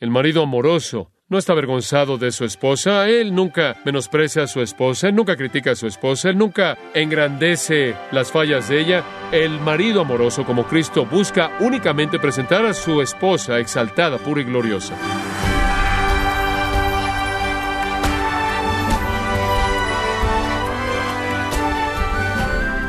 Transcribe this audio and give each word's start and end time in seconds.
el 0.00 0.10
marido 0.10 0.42
amoroso, 0.42 1.12
no 1.28 1.36
está 1.36 1.52
avergonzado 1.52 2.16
de 2.16 2.32
su 2.32 2.44
esposa, 2.44 3.06
él 3.08 3.34
nunca 3.34 3.76
menosprecia 3.84 4.44
a 4.44 4.46
su 4.46 4.62
esposa, 4.62 5.08
él 5.08 5.14
nunca 5.14 5.36
critica 5.36 5.72
a 5.72 5.76
su 5.76 5.86
esposa, 5.86 6.30
él 6.30 6.38
nunca 6.38 6.76
engrandece 6.94 7.94
las 8.10 8.32
fallas 8.32 8.68
de 8.68 8.80
ella. 8.80 9.04
El 9.30 9.60
marido 9.60 10.00
amoroso 10.00 10.44
como 10.44 10.64
Cristo 10.66 11.04
busca 11.04 11.52
únicamente 11.60 12.18
presentar 12.18 12.64
a 12.64 12.74
su 12.74 13.00
esposa 13.02 13.60
exaltada, 13.60 14.18
pura 14.18 14.40
y 14.40 14.44
gloriosa. 14.44 14.94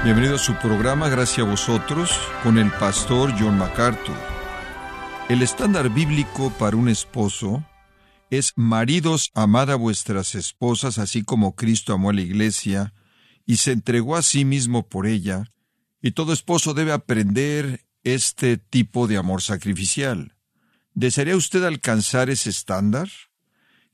Bienvenido 0.04 0.36
a 0.36 0.40
su 0.40 0.56
programa 0.56 1.10
Gracias 1.10 1.46
a 1.46 1.50
vosotros 1.50 2.18
con 2.42 2.58
el 2.58 2.72
pastor 2.72 3.34
John 3.38 3.60
MacArthur. 3.60 4.31
El 5.32 5.42
estándar 5.44 5.90
bíblico 5.90 6.52
para 6.60 6.76
un 6.76 6.90
esposo 6.90 7.66
es 8.30 8.52
maridos, 8.58 9.32
amad 9.34 9.72
a 9.72 9.76
vuestras 9.76 10.36
esposas 10.36 10.98
así 10.98 11.24
como 11.24 11.56
Cristo 11.56 11.94
amó 11.94 12.10
a 12.10 12.14
la 12.14 12.20
iglesia 12.20 12.94
y 13.46 13.56
se 13.56 13.72
entregó 13.72 14.18
a 14.18 14.24
sí 14.24 14.44
mismo 14.44 14.90
por 14.90 15.08
ella, 15.08 15.46
y 16.02 16.12
todo 16.12 16.34
esposo 16.34 16.74
debe 16.74 16.92
aprender 16.92 17.86
este 18.04 18.58
tipo 18.58 19.08
de 19.08 19.16
amor 19.16 19.42
sacrificial. 19.42 20.36
¿Desearía 20.96 21.38
usted 21.38 21.64
alcanzar 21.64 22.30
ese 22.30 22.50
estándar? 22.50 23.08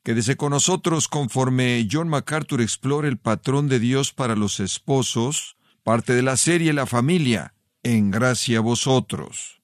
Quédese 0.01 0.37
con 0.37 0.49
nosotros 0.49 1.07
conforme 1.07 1.87
John 1.89 2.07
MacArthur 2.07 2.61
explore 2.61 3.07
el 3.07 3.19
patrón 3.19 3.67
de 3.67 3.77
Dios 3.77 4.11
para 4.11 4.35
los 4.35 4.59
esposos, 4.59 5.55
parte 5.83 6.13
de 6.13 6.23
la 6.23 6.35
serie 6.35 6.73
La 6.73 6.87
familia, 6.87 7.53
en 7.83 8.09
gracia 8.09 8.57
a 8.57 8.61
vosotros. 8.61 9.57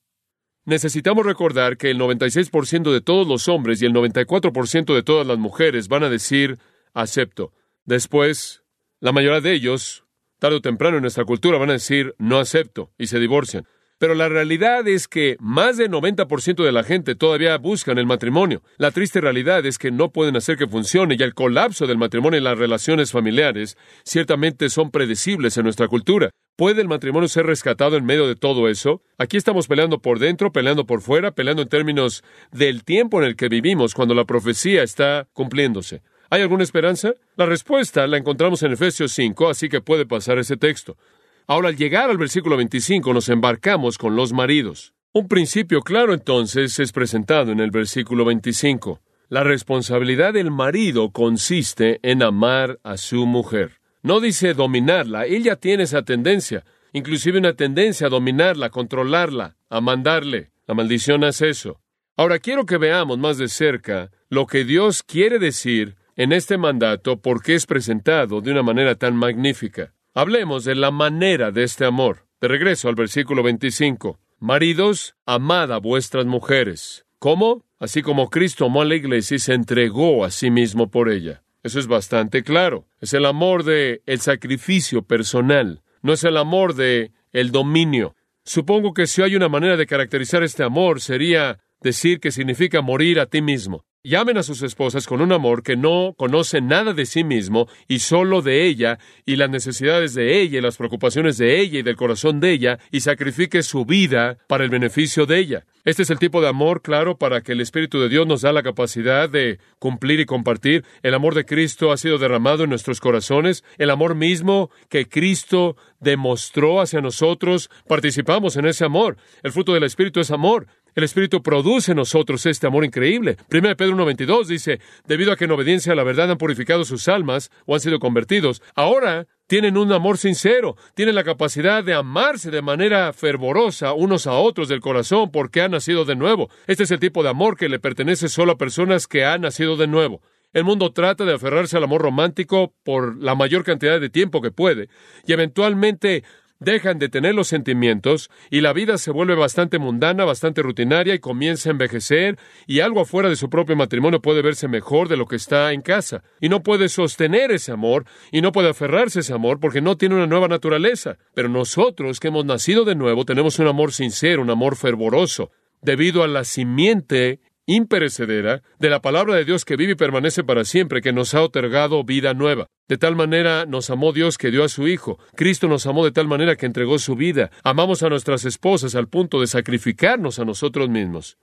Necesitamos 0.65 1.25
recordar 1.25 1.77
que 1.77 1.91
el 1.91 1.99
96% 1.99 2.91
de 2.91 3.01
todos 3.01 3.27
los 3.27 3.47
hombres 3.49 3.81
y 3.81 3.85
el 3.85 3.93
94% 3.93 4.95
de 4.95 5.03
todas 5.03 5.27
las 5.27 5.37
mujeres 5.37 5.89
van 5.89 6.03
a 6.03 6.09
decir 6.09 6.57
acepto. 6.93 7.51
Después, 7.85 8.63
la 9.01 9.11
mayoría 9.11 9.41
de 9.41 9.53
ellos, 9.53 10.05
tarde 10.39 10.57
o 10.57 10.61
temprano 10.61 10.97
en 10.97 11.01
nuestra 11.01 11.25
cultura, 11.25 11.57
van 11.57 11.69
a 11.69 11.73
decir 11.73 12.15
no 12.17 12.39
acepto 12.39 12.91
y 12.97 13.07
se 13.07 13.19
divorcian. 13.19 13.67
Pero 13.97 14.15
la 14.15 14.29
realidad 14.29 14.87
es 14.87 15.07
que 15.07 15.37
más 15.39 15.77
del 15.77 15.91
90% 15.91 16.63
de 16.63 16.71
la 16.71 16.83
gente 16.83 17.15
todavía 17.15 17.57
buscan 17.57 17.97
el 17.97 18.05
matrimonio. 18.05 18.61
La 18.77 18.91
triste 18.91 19.21
realidad 19.21 19.65
es 19.65 19.77
que 19.77 19.91
no 19.91 20.11
pueden 20.11 20.35
hacer 20.35 20.57
que 20.57 20.67
funcione 20.67 21.15
y 21.17 21.23
el 21.23 21.33
colapso 21.33 21.87
del 21.87 21.97
matrimonio 21.97 22.39
y 22.39 22.43
las 22.43 22.57
relaciones 22.57 23.11
familiares 23.11 23.77
ciertamente 24.03 24.69
son 24.69 24.91
predecibles 24.91 25.57
en 25.57 25.63
nuestra 25.63 25.87
cultura. 25.87 26.31
¿Puede 26.55 26.81
el 26.81 26.87
matrimonio 26.87 27.27
ser 27.27 27.47
rescatado 27.47 27.97
en 27.97 28.05
medio 28.05 28.27
de 28.27 28.35
todo 28.35 28.69
eso? 28.69 29.01
Aquí 29.17 29.37
estamos 29.37 29.67
peleando 29.67 29.99
por 29.99 30.19
dentro, 30.19 30.51
peleando 30.51 30.85
por 30.85 31.01
fuera, 31.01 31.31
peleando 31.31 31.63
en 31.63 31.69
términos 31.69 32.23
del 32.51 32.83
tiempo 32.83 33.19
en 33.19 33.27
el 33.27 33.35
que 33.35 33.49
vivimos 33.49 33.95
cuando 33.95 34.13
la 34.13 34.25
profecía 34.25 34.83
está 34.83 35.27
cumpliéndose. 35.33 36.01
¿Hay 36.29 36.41
alguna 36.41 36.63
esperanza? 36.63 37.13
La 37.35 37.45
respuesta 37.45 38.07
la 38.07 38.17
encontramos 38.17 38.63
en 38.63 38.71
Efesios 38.71 39.11
5, 39.11 39.49
así 39.49 39.69
que 39.69 39.81
puede 39.81 40.07
pasar 40.07 40.39
ese 40.39 40.57
texto. 40.57 40.97
Ahora, 41.45 41.69
al 41.69 41.75
llegar 41.75 42.09
al 42.09 42.17
versículo 42.17 42.55
25, 42.55 43.13
nos 43.13 43.27
embarcamos 43.27 43.97
con 43.97 44.15
los 44.15 44.31
maridos. 44.31 44.93
Un 45.11 45.27
principio 45.27 45.81
claro 45.81 46.13
entonces 46.13 46.79
es 46.79 46.91
presentado 46.91 47.51
en 47.51 47.59
el 47.59 47.69
versículo 47.69 48.23
25. 48.25 49.01
La 49.27 49.43
responsabilidad 49.43 50.33
del 50.33 50.51
marido 50.51 51.11
consiste 51.11 51.99
en 52.01 52.23
amar 52.23 52.79
a 52.83 52.97
su 52.97 53.25
mujer. 53.25 53.81
No 54.01 54.21
dice 54.21 54.53
dominarla, 54.53 55.25
ella 55.25 55.55
tiene 55.57 55.83
esa 55.83 56.03
tendencia, 56.03 56.63
inclusive 56.93 57.39
una 57.39 57.53
tendencia 57.53 58.07
a 58.07 58.09
dominarla, 58.09 58.67
a 58.67 58.69
controlarla, 58.69 59.57
a 59.69 59.81
mandarle. 59.81 60.51
La 60.65 60.75
maldición 60.75 61.23
hace 61.23 61.49
eso. 61.49 61.81
Ahora 62.15 62.39
quiero 62.39 62.65
que 62.65 62.77
veamos 62.77 63.17
más 63.17 63.37
de 63.37 63.49
cerca 63.49 64.11
lo 64.29 64.47
que 64.47 64.63
Dios 64.63 65.03
quiere 65.03 65.39
decir 65.39 65.95
en 66.15 66.31
este 66.31 66.57
mandato 66.57 67.19
porque 67.19 67.55
es 67.55 67.65
presentado 67.65 68.39
de 68.39 68.51
una 68.51 68.63
manera 68.63 68.95
tan 68.95 69.15
magnífica. 69.15 69.93
Hablemos 70.15 70.63
de 70.63 70.75
la 70.75 70.91
manera 70.91 71.49
de 71.51 71.63
este 71.63 71.85
amor. 71.85 72.27
De 72.39 72.47
regreso 72.47 72.87
al 72.87 72.93
versículo 72.93 73.41
25. 73.41 74.19
Maridos, 74.37 75.15
amad 75.25 75.71
a 75.71 75.79
vuestras 75.79 76.27
mujeres. 76.27 77.07
¿Cómo? 77.17 77.65
Así 77.79 78.03
como 78.03 78.29
Cristo 78.29 78.65
amó 78.65 78.83
a 78.83 78.85
la 78.85 78.93
iglesia 78.93 79.35
y 79.35 79.39
se 79.39 79.55
entregó 79.55 80.23
a 80.23 80.29
sí 80.29 80.51
mismo 80.51 80.91
por 80.91 81.09
ella. 81.09 81.41
Eso 81.63 81.79
es 81.79 81.87
bastante 81.87 82.43
claro. 82.43 82.85
Es 83.01 83.13
el 83.13 83.25
amor 83.25 83.63
de 83.63 84.03
el 84.05 84.19
sacrificio 84.19 85.01
personal, 85.01 85.81
no 86.03 86.13
es 86.13 86.23
el 86.23 86.37
amor 86.37 86.75
de 86.75 87.11
el 87.31 87.51
dominio. 87.51 88.15
Supongo 88.43 88.93
que 88.93 89.07
si 89.07 89.23
hay 89.23 89.35
una 89.35 89.49
manera 89.49 89.77
de 89.77 89.87
caracterizar 89.87 90.43
este 90.43 90.61
amor 90.61 91.01
sería 91.01 91.57
decir 91.81 92.19
que 92.19 92.29
significa 92.29 92.81
morir 92.81 93.19
a 93.19 93.25
ti 93.25 93.41
mismo. 93.41 93.83
Llamen 94.05 94.37
a 94.37 94.43
sus 94.43 94.61
esposas 94.63 95.07
con 95.07 95.21
un 95.21 95.31
amor 95.31 95.63
que 95.63 95.77
no 95.77 96.13
conoce 96.17 96.59
nada 96.59 96.91
de 96.91 97.05
sí 97.05 97.23
mismo 97.23 97.69
y 97.87 97.99
solo 97.99 98.41
de 98.41 98.65
ella 98.65 98.99
y 99.25 99.37
las 99.37 99.49
necesidades 99.49 100.13
de 100.13 100.41
ella 100.41 100.57
y 100.57 100.61
las 100.61 100.75
preocupaciones 100.75 101.37
de 101.37 101.61
ella 101.61 101.79
y 101.79 101.83
del 101.83 101.95
corazón 101.95 102.41
de 102.41 102.51
ella 102.51 102.79
y 102.91 102.99
sacrifique 102.99 103.63
su 103.63 103.85
vida 103.85 104.39
para 104.47 104.65
el 104.65 104.69
beneficio 104.69 105.25
de 105.25 105.39
ella. 105.39 105.65
Este 105.85 106.03
es 106.03 106.09
el 106.09 106.19
tipo 106.19 106.41
de 106.41 106.49
amor, 106.49 106.81
claro, 106.81 107.17
para 107.17 107.39
que 107.39 107.53
el 107.53 107.61
Espíritu 107.61 108.01
de 108.01 108.09
Dios 108.09 108.27
nos 108.27 108.41
da 108.41 108.51
la 108.51 108.61
capacidad 108.61 109.29
de 109.29 109.59
cumplir 109.79 110.19
y 110.19 110.25
compartir. 110.25 110.83
El 111.01 111.13
amor 111.13 111.33
de 111.33 111.45
Cristo 111.45 111.93
ha 111.93 111.97
sido 111.97 112.17
derramado 112.17 112.65
en 112.65 112.71
nuestros 112.71 112.99
corazones. 112.99 113.63
El 113.77 113.89
amor 113.89 114.15
mismo 114.15 114.69
que 114.89 115.07
Cristo 115.07 115.77
demostró 116.01 116.81
hacia 116.81 116.99
nosotros, 116.99 117.69
participamos 117.87 118.57
en 118.57 118.65
ese 118.65 118.83
amor. 118.83 119.15
El 119.43 119.53
fruto 119.53 119.73
del 119.73 119.83
Espíritu 119.83 120.19
es 120.19 120.31
amor. 120.31 120.67
El 120.95 121.03
Espíritu 121.03 121.41
produce 121.41 121.91
en 121.91 121.97
nosotros 121.97 122.45
este 122.45 122.67
amor 122.67 122.85
increíble. 122.85 123.37
1 123.51 123.75
Pedro 123.75 123.95
1.22 123.95 124.45
dice, 124.45 124.79
debido 125.07 125.31
a 125.31 125.35
que 125.35 125.45
en 125.45 125.51
obediencia 125.51 125.93
a 125.93 125.95
la 125.95 126.03
verdad 126.03 126.29
han 126.29 126.37
purificado 126.37 126.85
sus 126.85 127.07
almas 127.07 127.49
o 127.65 127.73
han 127.73 127.81
sido 127.81 127.99
convertidos, 127.99 128.61
ahora 128.75 129.25
tienen 129.47 129.77
un 129.77 129.91
amor 129.91 130.19
sincero, 130.19 130.75
tienen 130.93 131.15
la 131.15 131.23
capacidad 131.23 131.83
de 131.83 131.95
amarse 131.95 132.51
de 132.51 132.61
manera 132.61 133.11
fervorosa 133.11 133.93
unos 133.93 134.27
a 134.27 134.33
otros 134.33 134.67
del 134.67 134.81
corazón 134.81 135.31
porque 135.31 135.61
han 135.61 135.71
nacido 135.71 136.05
de 136.05 136.15
nuevo. 136.15 136.49
Este 136.67 136.83
es 136.83 136.91
el 136.91 136.99
tipo 136.99 137.23
de 137.23 137.29
amor 137.29 137.57
que 137.57 137.69
le 137.69 137.79
pertenece 137.79 138.29
solo 138.29 138.53
a 138.53 138.57
personas 138.57 139.07
que 139.07 139.25
han 139.25 139.41
nacido 139.41 139.77
de 139.77 139.87
nuevo. 139.87 140.21
El 140.53 140.63
mundo 140.63 140.91
trata 140.91 141.25
de 141.25 141.33
aferrarse 141.33 141.77
al 141.77 141.83
amor 141.83 142.03
romántico 142.03 142.75
por 142.83 143.17
la 143.17 143.33
mayor 143.33 143.63
cantidad 143.63 143.99
de 143.99 144.11
tiempo 144.11 144.39
que 144.39 144.51
puede, 144.51 144.87
y 145.25 145.33
eventualmente 145.33 146.23
dejan 146.63 146.99
de 146.99 147.09
tener 147.09 147.35
los 147.35 147.47
sentimientos 147.47 148.29
y 148.49 148.61
la 148.61 148.73
vida 148.73 148.97
se 148.97 149.11
vuelve 149.11 149.35
bastante 149.35 149.79
mundana, 149.79 150.25
bastante 150.25 150.61
rutinaria 150.61 151.13
y 151.13 151.19
comienza 151.19 151.69
a 151.69 151.71
envejecer 151.71 152.37
y 152.67 152.79
algo 152.79 153.01
afuera 153.01 153.29
de 153.29 153.35
su 153.35 153.49
propio 153.49 153.75
matrimonio 153.75 154.21
puede 154.21 154.41
verse 154.41 154.67
mejor 154.67 155.09
de 155.09 155.17
lo 155.17 155.25
que 155.25 155.35
está 155.35 155.71
en 155.73 155.81
casa 155.81 156.23
y 156.39 156.49
no 156.49 156.63
puede 156.63 156.89
sostener 156.89 157.51
ese 157.51 157.71
amor 157.71 158.05
y 158.31 158.41
no 158.41 158.51
puede 158.51 158.69
aferrarse 158.69 159.19
a 159.19 159.21
ese 159.21 159.33
amor 159.33 159.59
porque 159.59 159.81
no 159.81 159.97
tiene 159.97 160.15
una 160.15 160.27
nueva 160.27 160.47
naturaleza. 160.47 161.17
Pero 161.33 161.49
nosotros 161.49 162.19
que 162.19 162.29
hemos 162.29 162.45
nacido 162.45 162.85
de 162.85 162.95
nuevo 162.95 163.25
tenemos 163.25 163.59
un 163.59 163.67
amor 163.67 163.91
sincero, 163.91 164.41
un 164.41 164.49
amor 164.49 164.75
fervoroso, 164.75 165.51
debido 165.81 166.23
a 166.23 166.27
la 166.27 166.43
simiente 166.43 167.41
imperecedera 167.65 168.61
de 168.79 168.89
la 168.89 169.01
palabra 169.01 169.35
de 169.35 169.45
Dios 169.45 169.65
que 169.65 169.75
vive 169.75 169.93
y 169.93 169.95
permanece 169.95 170.43
para 170.43 170.65
siempre, 170.65 171.01
que 171.01 171.13
nos 171.13 171.33
ha 171.33 171.41
otorgado 171.41 172.03
vida 172.03 172.33
nueva. 172.33 172.67
De 172.87 172.97
tal 172.97 173.15
manera 173.15 173.65
nos 173.65 173.89
amó 173.89 174.11
Dios 174.11 174.37
que 174.37 174.51
dio 174.51 174.63
a 174.63 174.69
su 174.69 174.87
Hijo. 174.87 175.17
Cristo 175.35 175.67
nos 175.67 175.87
amó 175.87 176.03
de 176.03 176.11
tal 176.11 176.27
manera 176.27 176.55
que 176.55 176.65
entregó 176.65 176.99
su 176.99 177.15
vida. 177.15 177.51
Amamos 177.63 178.03
a 178.03 178.09
nuestras 178.09 178.45
esposas 178.45 178.95
al 178.95 179.07
punto 179.07 179.39
de 179.39 179.47
sacrificarnos 179.47 180.39
a 180.39 180.45
nosotros 180.45 180.89
mismos. 180.89 181.37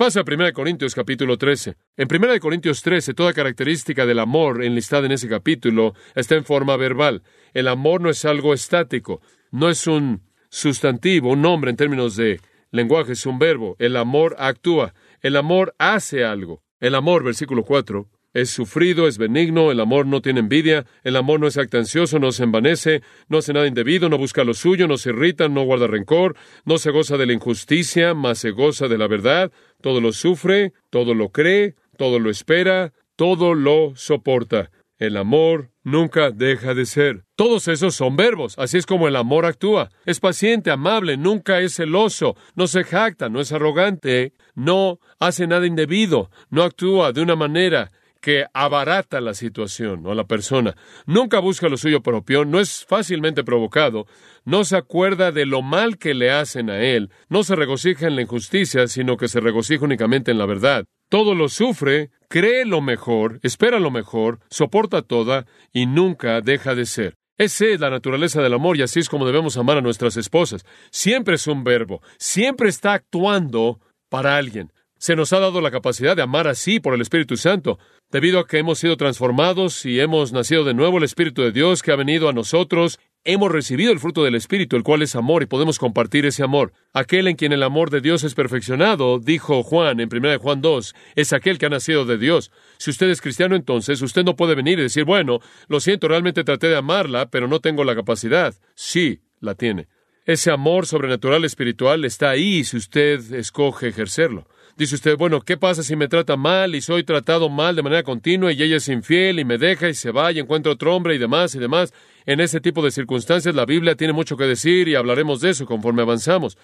Pasa 0.00 0.20
a 0.20 0.24
1 0.26 0.54
Corintios 0.54 0.94
capítulo 0.94 1.36
13. 1.36 1.76
En 1.98 2.08
1 2.10 2.40
Corintios 2.40 2.80
13, 2.80 3.12
toda 3.12 3.34
característica 3.34 4.06
del 4.06 4.20
amor 4.20 4.64
enlistada 4.64 5.04
en 5.04 5.12
ese 5.12 5.28
capítulo 5.28 5.92
está 6.14 6.36
en 6.36 6.46
forma 6.46 6.78
verbal. 6.78 7.22
El 7.52 7.68
amor 7.68 8.00
no 8.00 8.08
es 8.08 8.24
algo 8.24 8.54
estático, 8.54 9.20
no 9.50 9.68
es 9.68 9.86
un 9.86 10.22
sustantivo, 10.48 11.32
un 11.32 11.42
nombre 11.42 11.70
en 11.70 11.76
términos 11.76 12.16
de 12.16 12.40
lenguaje, 12.70 13.12
es 13.12 13.26
un 13.26 13.38
verbo. 13.38 13.76
El 13.78 13.94
amor 13.96 14.36
actúa. 14.38 14.94
El 15.22 15.36
amor 15.36 15.74
hace 15.78 16.24
algo. 16.24 16.62
El 16.80 16.94
amor, 16.94 17.22
versículo 17.22 17.62
4, 17.62 18.08
es 18.32 18.50
sufrido, 18.50 19.06
es 19.06 19.18
benigno, 19.18 19.70
el 19.70 19.80
amor 19.80 20.06
no 20.06 20.22
tiene 20.22 20.40
envidia, 20.40 20.86
el 21.02 21.16
amor 21.16 21.40
no 21.40 21.46
es 21.46 21.58
actancioso, 21.58 22.18
no 22.18 22.32
se 22.32 22.44
envanece, 22.44 23.02
no 23.28 23.38
hace 23.38 23.52
nada 23.52 23.66
indebido, 23.66 24.08
no 24.08 24.16
busca 24.16 24.44
lo 24.44 24.54
suyo, 24.54 24.86
no 24.86 24.96
se 24.96 25.10
irrita, 25.10 25.48
no 25.48 25.64
guarda 25.64 25.88
rencor, 25.88 26.36
no 26.64 26.78
se 26.78 26.90
goza 26.90 27.18
de 27.18 27.26
la 27.26 27.32
injusticia, 27.32 28.14
mas 28.14 28.38
se 28.38 28.52
goza 28.52 28.88
de 28.88 28.98
la 28.98 29.08
verdad, 29.08 29.52
todo 29.82 30.00
lo 30.00 30.12
sufre, 30.12 30.72
todo 30.88 31.12
lo 31.14 31.30
cree, 31.30 31.74
todo 31.98 32.18
lo 32.18 32.30
espera, 32.30 32.92
todo 33.16 33.54
lo 33.54 33.92
soporta. 33.96 34.70
El 34.96 35.16
amor 35.16 35.70
nunca 35.90 36.30
deja 36.30 36.74
de 36.74 36.86
ser. 36.86 37.24
Todos 37.36 37.68
esos 37.68 37.94
son 37.94 38.16
verbos, 38.16 38.58
así 38.58 38.78
es 38.78 38.86
como 38.86 39.08
el 39.08 39.16
amor 39.16 39.46
actúa. 39.46 39.90
Es 40.06 40.20
paciente, 40.20 40.70
amable, 40.70 41.16
nunca 41.16 41.60
es 41.60 41.74
celoso, 41.74 42.36
no 42.54 42.66
se 42.66 42.84
jacta, 42.84 43.28
no 43.28 43.40
es 43.40 43.52
arrogante, 43.52 44.32
no 44.54 45.00
hace 45.18 45.46
nada 45.46 45.66
indebido, 45.66 46.30
no 46.50 46.62
actúa 46.62 47.12
de 47.12 47.22
una 47.22 47.36
manera 47.36 47.90
que 48.20 48.46
abarata 48.52 49.20
la 49.20 49.34
situación 49.34 50.06
o 50.06 50.14
la 50.14 50.24
persona. 50.24 50.76
Nunca 51.06 51.40
busca 51.40 51.68
lo 51.68 51.76
suyo 51.76 52.02
propio, 52.02 52.44
no 52.44 52.60
es 52.60 52.84
fácilmente 52.84 53.44
provocado, 53.44 54.06
no 54.44 54.64
se 54.64 54.76
acuerda 54.76 55.32
de 55.32 55.46
lo 55.46 55.62
mal 55.62 55.98
que 55.98 56.14
le 56.14 56.30
hacen 56.30 56.70
a 56.70 56.80
él, 56.82 57.10
no 57.28 57.42
se 57.42 57.56
regocija 57.56 58.06
en 58.06 58.16
la 58.16 58.22
injusticia, 58.22 58.86
sino 58.88 59.16
que 59.16 59.28
se 59.28 59.40
regocija 59.40 59.84
únicamente 59.84 60.30
en 60.30 60.38
la 60.38 60.46
verdad. 60.46 60.84
Todo 61.10 61.34
lo 61.34 61.48
sufre, 61.48 62.10
cree 62.28 62.64
lo 62.64 62.80
mejor, 62.80 63.40
espera 63.42 63.80
lo 63.80 63.90
mejor, 63.90 64.38
soporta 64.48 65.02
toda 65.02 65.44
y 65.72 65.86
nunca 65.86 66.40
deja 66.40 66.74
de 66.74 66.86
ser. 66.86 67.16
Esa 67.36 67.66
es 67.66 67.80
la 67.80 67.90
naturaleza 67.90 68.40
del 68.40 68.54
amor 68.54 68.76
y 68.76 68.82
así 68.82 69.00
es 69.00 69.08
como 69.08 69.26
debemos 69.26 69.56
amar 69.56 69.76
a 69.76 69.82
nuestras 69.82 70.16
esposas. 70.16 70.64
Siempre 70.90 71.34
es 71.34 71.46
un 71.46 71.64
verbo, 71.64 72.00
siempre 72.18 72.68
está 72.68 72.92
actuando 72.92 73.80
para 74.08 74.36
alguien. 74.36 74.72
Se 74.98 75.16
nos 75.16 75.32
ha 75.32 75.40
dado 75.40 75.60
la 75.60 75.70
capacidad 75.70 76.14
de 76.14 76.22
amar 76.22 76.46
así 76.46 76.78
por 76.78 76.94
el 76.94 77.00
Espíritu 77.00 77.36
Santo. 77.36 77.78
Debido 78.10 78.38
a 78.38 78.46
que 78.46 78.58
hemos 78.58 78.78
sido 78.78 78.96
transformados 78.96 79.86
y 79.86 79.98
hemos 79.98 80.32
nacido 80.32 80.62
de 80.62 80.74
nuevo, 80.74 80.98
el 80.98 81.04
Espíritu 81.04 81.42
de 81.42 81.52
Dios 81.52 81.82
que 81.82 81.90
ha 81.90 81.96
venido 81.96 82.28
a 82.28 82.32
nosotros, 82.32 83.00
hemos 83.24 83.52
recibido 83.52 83.92
el 83.92 83.98
fruto 83.98 84.24
del 84.24 84.34
Espíritu, 84.34 84.76
el 84.76 84.82
cual 84.82 85.02
es 85.02 85.14
amor, 85.14 85.42
y 85.42 85.46
podemos 85.46 85.78
compartir 85.78 86.26
ese 86.26 86.42
amor. 86.42 86.72
Aquel 86.92 87.28
en 87.28 87.36
quien 87.36 87.52
el 87.52 87.62
amor 87.62 87.90
de 87.90 88.00
Dios 88.00 88.24
es 88.24 88.34
perfeccionado, 88.34 89.18
dijo 89.18 89.62
Juan 89.62 90.00
en 90.00 90.08
1 90.12 90.38
Juan 90.38 90.60
2, 90.60 90.94
es 91.16 91.32
aquel 91.32 91.58
que 91.58 91.66
ha 91.66 91.70
nacido 91.70 92.04
de 92.04 92.18
Dios. 92.18 92.50
Si 92.78 92.90
usted 92.90 93.10
es 93.10 93.20
cristiano, 93.20 93.56
entonces 93.56 94.00
usted 94.02 94.24
no 94.24 94.36
puede 94.36 94.54
venir 94.54 94.78
y 94.78 94.82
decir, 94.82 95.04
bueno, 95.04 95.40
lo 95.68 95.80
siento, 95.80 96.08
realmente 96.08 96.44
traté 96.44 96.68
de 96.68 96.76
amarla, 96.76 97.30
pero 97.30 97.48
no 97.48 97.60
tengo 97.60 97.84
la 97.84 97.94
capacidad. 97.94 98.54
Sí, 98.74 99.20
la 99.40 99.54
tiene. 99.54 99.88
Ese 100.24 100.50
amor 100.50 100.86
sobrenatural 100.86 101.44
espiritual 101.44 102.04
está 102.04 102.30
ahí 102.30 102.64
si 102.64 102.76
usted 102.76 103.32
escoge 103.32 103.88
ejercerlo. 103.88 104.46
Dice 104.76 104.94
usted, 104.94 105.16
bueno, 105.16 105.40
¿qué 105.40 105.56
pasa 105.56 105.82
si 105.82 105.96
me 105.96 106.08
trata 106.08 106.36
mal 106.36 106.74
y 106.74 106.80
soy 106.80 107.02
tratado 107.02 107.48
mal 107.48 107.76
de 107.76 107.82
manera 107.82 108.02
continua 108.02 108.52
y 108.52 108.62
ella 108.62 108.76
es 108.76 108.88
infiel 108.88 109.38
y 109.38 109.44
me 109.44 109.58
deja 109.58 109.88
y 109.88 109.94
se 109.94 110.10
va 110.10 110.32
y 110.32 110.38
encuentra 110.38 110.72
otro 110.72 110.94
hombre 110.94 111.14
y 111.14 111.18
demás 111.18 111.54
y 111.54 111.58
demás? 111.58 111.92
En 112.24 112.40
ese 112.40 112.60
tipo 112.60 112.82
de 112.82 112.90
circunstancias 112.90 113.54
la 113.54 113.66
Biblia 113.66 113.96
tiene 113.96 114.12
mucho 114.12 114.36
que 114.36 114.44
decir 114.44 114.88
y 114.88 114.94
hablaremos 114.94 115.40
de 115.40 115.50
eso 115.50 115.66
conforme 115.66 116.02
avanzamos. 116.02 116.56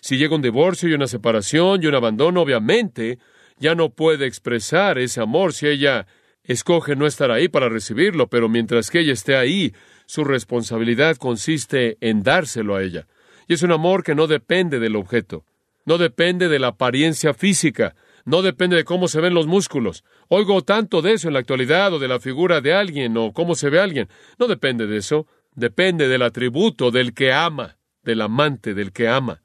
Si 0.00 0.18
llega 0.18 0.34
un 0.34 0.42
divorcio 0.42 0.88
y 0.88 0.94
una 0.94 1.06
separación 1.06 1.82
y 1.82 1.86
un 1.86 1.94
abandono, 1.94 2.42
obviamente 2.42 3.18
ya 3.58 3.74
no 3.74 3.90
puede 3.90 4.26
expresar 4.26 4.98
ese 4.98 5.20
amor 5.20 5.52
si 5.52 5.68
ella 5.68 6.06
escoge 6.42 6.96
no 6.96 7.06
estar 7.06 7.30
ahí 7.30 7.48
para 7.48 7.68
recibirlo, 7.68 8.28
pero 8.28 8.48
mientras 8.48 8.90
que 8.90 9.00
ella 9.00 9.12
esté 9.12 9.36
ahí, 9.36 9.72
su 10.06 10.24
responsabilidad 10.24 11.16
consiste 11.16 11.96
en 12.00 12.24
dárselo 12.24 12.74
a 12.74 12.82
ella. 12.82 13.06
Y 13.46 13.54
es 13.54 13.62
un 13.62 13.70
amor 13.70 14.02
que 14.02 14.16
no 14.16 14.26
depende 14.26 14.80
del 14.80 14.96
objeto 14.96 15.44
no 15.84 15.98
depende 15.98 16.48
de 16.48 16.58
la 16.58 16.68
apariencia 16.68 17.34
física, 17.34 17.94
no 18.24 18.42
depende 18.42 18.76
de 18.76 18.84
cómo 18.84 19.08
se 19.08 19.20
ven 19.20 19.34
los 19.34 19.46
músculos. 19.46 20.04
Oigo 20.28 20.62
tanto 20.62 21.02
de 21.02 21.14
eso 21.14 21.28
en 21.28 21.34
la 21.34 21.40
actualidad 21.40 21.92
o 21.92 21.98
de 21.98 22.08
la 22.08 22.20
figura 22.20 22.60
de 22.60 22.72
alguien 22.72 23.16
o 23.16 23.32
cómo 23.32 23.54
se 23.54 23.70
ve 23.70 23.80
alguien. 23.80 24.08
No 24.38 24.46
depende 24.46 24.86
de 24.86 24.98
eso, 24.98 25.26
depende 25.54 26.08
del 26.08 26.22
atributo 26.22 26.90
del 26.90 27.14
que 27.14 27.32
ama, 27.32 27.78
del 28.02 28.20
amante, 28.20 28.74
del 28.74 28.92
que 28.92 29.08
ama. 29.08 29.42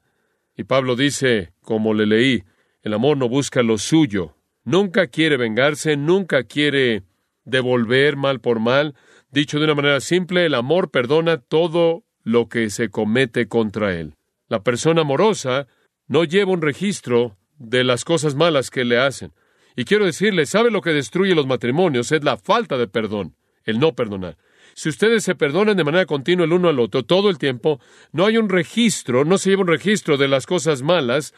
Y 0.56 0.64
Pablo 0.64 0.96
dice, 0.96 1.52
como 1.60 1.94
le 1.94 2.06
leí, 2.06 2.44
el 2.82 2.94
amor 2.94 3.16
no 3.16 3.28
busca 3.28 3.62
lo 3.62 3.78
suyo, 3.78 4.36
nunca 4.64 5.08
quiere 5.08 5.36
vengarse, 5.36 5.96
nunca 5.96 6.44
quiere 6.44 7.02
devolver 7.44 8.16
mal 8.16 8.40
por 8.40 8.60
mal. 8.60 8.94
Dicho 9.30 9.58
de 9.58 9.64
una 9.64 9.74
manera 9.74 10.00
simple, 10.00 10.46
el 10.46 10.54
amor 10.54 10.90
perdona 10.90 11.38
todo 11.38 12.04
lo 12.22 12.48
que 12.48 12.70
se 12.70 12.90
comete 12.90 13.48
contra 13.48 13.94
él. 13.94 14.14
La 14.48 14.62
persona 14.62 15.02
amorosa 15.02 15.66
no 16.08 16.24
lleva 16.24 16.52
un 16.52 16.62
registro 16.62 17.36
de 17.58 17.84
las 17.84 18.04
cosas 18.04 18.34
malas 18.34 18.70
que 18.70 18.84
le 18.84 18.98
hacen. 18.98 19.32
Y 19.76 19.84
quiero 19.84 20.06
decirle, 20.06 20.46
¿sabe 20.46 20.70
lo 20.70 20.80
que 20.80 20.90
destruye 20.90 21.34
los 21.34 21.46
matrimonios? 21.46 22.10
Es 22.10 22.24
la 22.24 22.36
falta 22.36 22.76
de 22.76 22.88
perdón, 22.88 23.36
el 23.64 23.78
no 23.78 23.94
perdonar. 23.94 24.36
Si 24.74 24.88
ustedes 24.88 25.24
se 25.24 25.34
perdonan 25.34 25.76
de 25.76 25.84
manera 25.84 26.06
continua 26.06 26.46
el 26.46 26.52
uno 26.52 26.68
al 26.68 26.80
otro 26.80 27.04
todo 27.04 27.30
el 27.30 27.38
tiempo, 27.38 27.80
no 28.12 28.26
hay 28.26 28.38
un 28.38 28.48
registro, 28.48 29.24
no 29.24 29.38
se 29.38 29.50
lleva 29.50 29.62
un 29.62 29.68
registro 29.68 30.16
de 30.16 30.28
las 30.28 30.46
cosas 30.46 30.82
malas, 30.82 31.34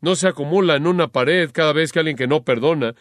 no 0.00 0.14
se 0.14 0.28
acumula 0.28 0.76
en 0.76 0.86
una 0.86 1.08
pared 1.08 1.50
cada 1.52 1.72
vez 1.72 1.92
que 1.92 1.98
alguien 1.98 2.16
que 2.16 2.26
no 2.26 2.44
perdona, 2.44 2.94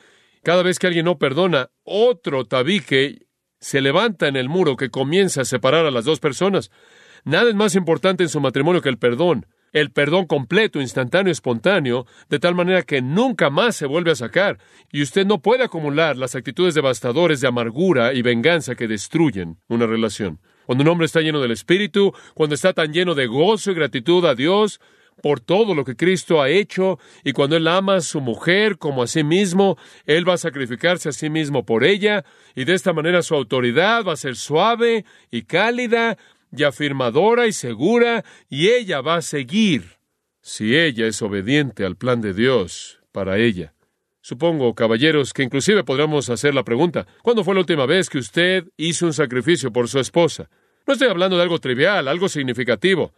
cada 0.44 0.64
vez 0.64 0.80
que 0.80 0.88
alguien 0.88 1.06
no 1.06 1.18
perdona, 1.18 1.70
otro 1.84 2.46
tabique 2.46 3.28
se 3.60 3.82
levanta 3.82 4.28
en 4.28 4.36
el 4.36 4.50
muro 4.50 4.76
que 4.76 4.90
comienza 4.90 5.42
a 5.42 5.46
separar 5.46 5.86
a 5.86 5.92
las 5.92 6.06
dos 6.06 6.20
personas. 6.20 6.72
Nada 7.24 7.50
es 7.50 7.56
más 7.56 7.76
importante 7.76 8.24
en 8.24 8.30
su 8.30 8.40
matrimonio 8.40 8.82
que 8.82 8.90
el 8.90 8.98
perdón 8.98 9.46
el 9.72 9.92
perdón 9.92 10.26
completo, 10.26 10.82
instantáneo, 10.82 11.32
espontáneo, 11.32 12.06
de 12.30 12.40
tal 12.40 12.56
manera 12.56 12.82
que 12.84 13.02
nunca 13.02 13.50
más 13.50 13.76
se 13.76 13.86
vuelve 13.86 14.12
a 14.12 14.16
sacar, 14.16 14.60
y 14.92 15.02
usted 15.02 15.26
no 15.26 15.42
puede 15.42 15.64
acumular 15.64 16.18
las 16.18 16.36
actitudes 16.36 16.76
devastadores 16.76 17.42
de 17.42 17.48
amargura 17.48 18.14
y 18.14 18.22
venganza 18.22 18.76
que 18.76 18.88
destruyen 18.88 19.58
una 19.68 19.88
relación. 19.88 20.40
Cuando 20.66 20.84
un 20.84 20.90
hombre 20.90 21.06
está 21.06 21.22
lleno 21.22 21.42
del 21.42 21.52
Espíritu, 21.52 22.14
cuando 22.34 22.56
está 22.56 22.74
tan 22.74 22.94
lleno 22.94 23.16
de 23.16 23.28
gozo 23.28 23.72
y 23.72 23.76
gratitud 23.76 24.26
a 24.26 24.36
Dios 24.36 24.80
por 25.22 25.40
todo 25.40 25.76
lo 25.76 25.86
que 25.86 25.96
Cristo 25.96 26.42
ha 26.42 26.50
hecho, 26.50 26.98
y 27.24 27.34
cuando 27.34 27.56
Él 27.56 27.68
ama 27.68 27.96
a 27.96 28.02
su 28.02 28.22
mujer 28.22 28.78
como 28.78 29.04
a 29.04 29.08
sí 29.08 29.24
mismo, 29.24 29.78
Él 30.06 30.28
va 30.28 30.34
a 30.34 30.38
sacrificarse 30.38 31.10
a 31.10 31.12
sí 31.12 31.30
mismo 31.30 31.66
por 31.66 31.84
ella, 31.84 32.26
y 32.56 32.66
de 32.66 32.74
esta 32.74 32.94
manera 32.94 33.22
su 33.22 33.36
autoridad 33.36 34.04
va 34.04 34.14
a 34.14 34.18
ser 34.18 34.36
suave 34.36 35.06
y 35.30 35.44
cálida, 35.44 36.18
y 36.56 36.64
afirmadora 36.64 37.48
y 37.48 37.54
segura, 37.54 38.24
y 38.50 38.70
ella 38.70 39.02
va 39.02 39.16
a 39.16 39.22
seguir 39.22 39.98
si 40.42 40.76
ella 40.76 41.08
es 41.08 41.22
obediente 41.22 41.86
al 41.86 41.96
plan 41.96 42.22
de 42.22 42.34
Dios 42.34 43.00
para 43.12 43.38
ella. 43.38 43.74
Supongo, 44.22 44.76
caballeros, 44.76 45.34
que 45.34 45.44
inclusive 45.44 45.84
podríamos 45.84 46.30
hacer 46.30 46.54
la 46.54 46.64
pregunta, 46.64 47.08
¿cuándo 47.24 47.44
fue 47.44 47.56
la 47.56 47.62
última 47.62 47.86
vez 47.86 48.10
que 48.10 48.20
usted 48.20 48.66
hizo 48.78 49.08
un 49.08 49.14
sacrificio 49.14 49.72
por 49.72 49.88
su 49.88 50.00
esposa? 50.00 50.50
No 50.86 50.94
estoy 50.94 51.10
hablando 51.10 51.38
de 51.38 51.44
algo 51.44 51.60
trivial, 51.60 52.08
algo 52.08 52.30
significativo. 52.30 53.14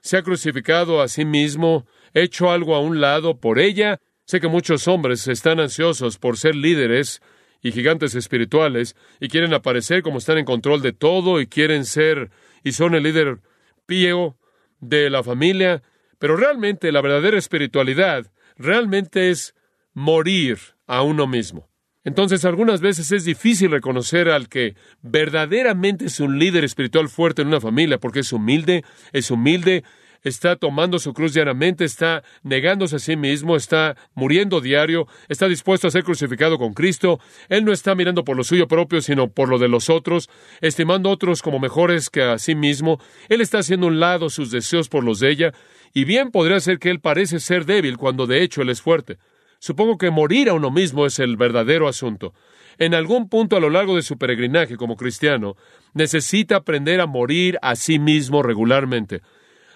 ¿Se 0.00 0.16
ha 0.16 0.22
crucificado 0.22 1.00
a 1.00 1.08
sí 1.08 1.24
mismo, 1.24 1.86
hecho 2.12 2.50
algo 2.50 2.74
a 2.74 2.80
un 2.80 3.00
lado 3.00 3.40
por 3.40 3.58
ella? 3.58 4.00
Sé 4.26 4.40
que 4.40 4.48
muchos 4.48 4.86
hombres 4.86 5.26
están 5.28 5.58
ansiosos 5.58 6.18
por 6.18 6.36
ser 6.36 6.54
líderes 6.54 7.20
y 7.60 7.72
gigantes 7.72 8.14
espirituales 8.14 8.94
y 9.20 9.28
quieren 9.28 9.54
aparecer 9.54 10.02
como 10.02 10.18
están 10.18 10.38
en 10.38 10.44
control 10.44 10.82
de 10.82 10.92
todo 10.92 11.40
y 11.40 11.46
quieren 11.46 11.84
ser 11.84 12.30
y 12.64 12.72
son 12.72 12.94
el 12.94 13.04
líder 13.04 13.38
pío 13.86 14.36
de 14.80 15.10
la 15.10 15.22
familia, 15.22 15.82
pero 16.18 16.36
realmente 16.36 16.90
la 16.90 17.02
verdadera 17.02 17.38
espiritualidad 17.38 18.32
realmente 18.56 19.30
es 19.30 19.54
morir 19.92 20.58
a 20.86 21.02
uno 21.02 21.26
mismo. 21.26 21.68
Entonces 22.02 22.44
algunas 22.44 22.80
veces 22.80 23.12
es 23.12 23.24
difícil 23.24 23.70
reconocer 23.70 24.28
al 24.28 24.48
que 24.48 24.76
verdaderamente 25.00 26.06
es 26.06 26.20
un 26.20 26.38
líder 26.38 26.64
espiritual 26.64 27.08
fuerte 27.08 27.42
en 27.42 27.48
una 27.48 27.60
familia 27.60 27.98
porque 27.98 28.20
es 28.20 28.32
humilde, 28.32 28.84
es 29.12 29.30
humilde, 29.30 29.84
está 30.24 30.56
tomando 30.56 30.98
su 30.98 31.12
cruz 31.12 31.34
diariamente, 31.34 31.84
está 31.84 32.24
negándose 32.42 32.96
a 32.96 32.98
sí 32.98 33.16
mismo, 33.16 33.56
está 33.56 33.96
muriendo 34.14 34.60
diario, 34.60 35.06
está 35.28 35.46
dispuesto 35.46 35.86
a 35.86 35.90
ser 35.90 36.02
crucificado 36.02 36.58
con 36.58 36.72
Cristo. 36.72 37.20
Él 37.48 37.64
no 37.64 37.72
está 37.72 37.94
mirando 37.94 38.24
por 38.24 38.36
lo 38.36 38.42
suyo 38.42 38.66
propio, 38.66 39.02
sino 39.02 39.28
por 39.28 39.48
lo 39.48 39.58
de 39.58 39.68
los 39.68 39.90
otros, 39.90 40.30
estimando 40.60 41.10
a 41.10 41.12
otros 41.12 41.42
como 41.42 41.60
mejores 41.60 42.08
que 42.10 42.22
a 42.22 42.38
sí 42.38 42.54
mismo. 42.54 42.98
Él 43.28 43.42
está 43.42 43.58
haciendo 43.58 43.86
un 43.86 44.00
lado 44.00 44.30
sus 44.30 44.50
deseos 44.50 44.88
por 44.88 45.04
los 45.04 45.20
de 45.20 45.30
ella, 45.30 45.52
y 45.92 46.04
bien 46.04 46.30
podría 46.30 46.58
ser 46.58 46.78
que 46.78 46.90
él 46.90 47.00
parece 47.00 47.38
ser 47.38 47.66
débil 47.66 47.98
cuando 47.98 48.26
de 48.26 48.42
hecho 48.42 48.62
él 48.62 48.70
es 48.70 48.80
fuerte. 48.80 49.18
Supongo 49.60 49.98
que 49.98 50.10
morir 50.10 50.48
a 50.48 50.54
uno 50.54 50.70
mismo 50.70 51.06
es 51.06 51.18
el 51.18 51.36
verdadero 51.36 51.86
asunto. 51.86 52.34
En 52.78 52.94
algún 52.94 53.28
punto 53.28 53.56
a 53.56 53.60
lo 53.60 53.70
largo 53.70 53.94
de 53.94 54.02
su 54.02 54.18
peregrinaje 54.18 54.76
como 54.76 54.96
cristiano, 54.96 55.54
necesita 55.92 56.56
aprender 56.56 57.00
a 57.00 57.06
morir 57.06 57.58
a 57.62 57.76
sí 57.76 58.00
mismo 58.00 58.42
regularmente 58.42 59.22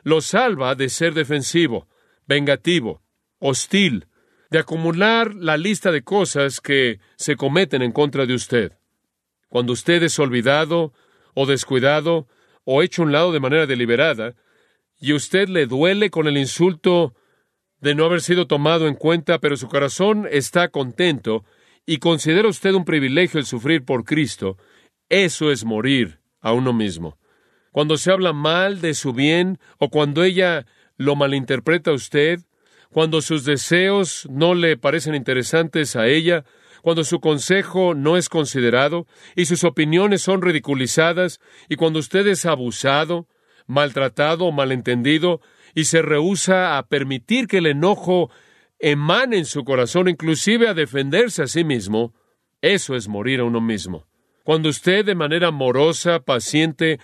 lo 0.08 0.22
salva 0.22 0.74
de 0.74 0.88
ser 0.88 1.12
defensivo, 1.12 1.86
vengativo, 2.26 3.02
hostil, 3.38 4.06
de 4.50 4.58
acumular 4.58 5.34
la 5.34 5.58
lista 5.58 5.92
de 5.92 6.02
cosas 6.02 6.62
que 6.62 6.98
se 7.16 7.36
cometen 7.36 7.82
en 7.82 7.92
contra 7.92 8.24
de 8.24 8.32
usted. 8.32 8.72
Cuando 9.50 9.74
usted 9.74 10.02
es 10.02 10.18
olvidado 10.18 10.94
o 11.34 11.44
descuidado 11.44 12.26
o 12.64 12.82
hecho 12.82 13.02
un 13.02 13.12
lado 13.12 13.32
de 13.32 13.40
manera 13.40 13.66
deliberada, 13.66 14.34
y 14.98 15.12
usted 15.12 15.48
le 15.48 15.66
duele 15.66 16.08
con 16.08 16.26
el 16.26 16.38
insulto 16.38 17.14
de 17.78 17.94
no 17.94 18.06
haber 18.06 18.22
sido 18.22 18.46
tomado 18.46 18.88
en 18.88 18.94
cuenta, 18.94 19.38
pero 19.40 19.58
su 19.58 19.68
corazón 19.68 20.26
está 20.30 20.68
contento 20.68 21.44
y 21.84 21.98
considera 21.98 22.48
usted 22.48 22.72
un 22.72 22.86
privilegio 22.86 23.38
el 23.38 23.46
sufrir 23.46 23.84
por 23.84 24.04
Cristo, 24.04 24.56
eso 25.10 25.52
es 25.52 25.66
morir 25.66 26.20
a 26.40 26.52
uno 26.52 26.72
mismo 26.72 27.18
cuando 27.72 27.96
se 27.96 28.10
habla 28.10 28.32
mal 28.32 28.80
de 28.80 28.94
su 28.94 29.12
bien 29.12 29.58
o 29.78 29.88
cuando 29.90 30.24
ella 30.24 30.66
lo 30.96 31.16
malinterpreta 31.16 31.90
a 31.90 31.94
usted, 31.94 32.40
cuando 32.90 33.20
sus 33.20 33.44
deseos 33.44 34.26
no 34.30 34.54
le 34.54 34.76
parecen 34.76 35.14
interesantes 35.14 35.94
a 35.96 36.06
ella, 36.06 36.44
cuando 36.82 37.04
su 37.04 37.20
consejo 37.20 37.94
no 37.94 38.16
es 38.16 38.28
considerado 38.28 39.06
y 39.36 39.46
sus 39.46 39.64
opiniones 39.64 40.22
son 40.22 40.42
ridiculizadas, 40.42 41.40
y 41.68 41.76
cuando 41.76 41.98
usted 41.98 42.26
es 42.26 42.46
abusado, 42.46 43.26
maltratado 43.66 44.46
o 44.46 44.52
malentendido, 44.52 45.40
y 45.74 45.84
se 45.84 46.02
rehúsa 46.02 46.78
a 46.78 46.86
permitir 46.86 47.46
que 47.46 47.58
el 47.58 47.66
enojo 47.66 48.30
emane 48.78 49.38
en 49.38 49.44
su 49.44 49.64
corazón, 49.64 50.08
inclusive 50.08 50.68
a 50.68 50.74
defenderse 50.74 51.42
a 51.42 51.46
sí 51.46 51.64
mismo, 51.64 52.14
eso 52.62 52.96
es 52.96 53.08
morir 53.08 53.40
a 53.40 53.44
uno 53.44 53.60
mismo. 53.60 54.06
Cuando 54.44 54.68
usted 54.68 55.04
de 55.04 55.14
manera 55.14 55.48
amorosa, 55.48 56.20
paciente, 56.20 56.98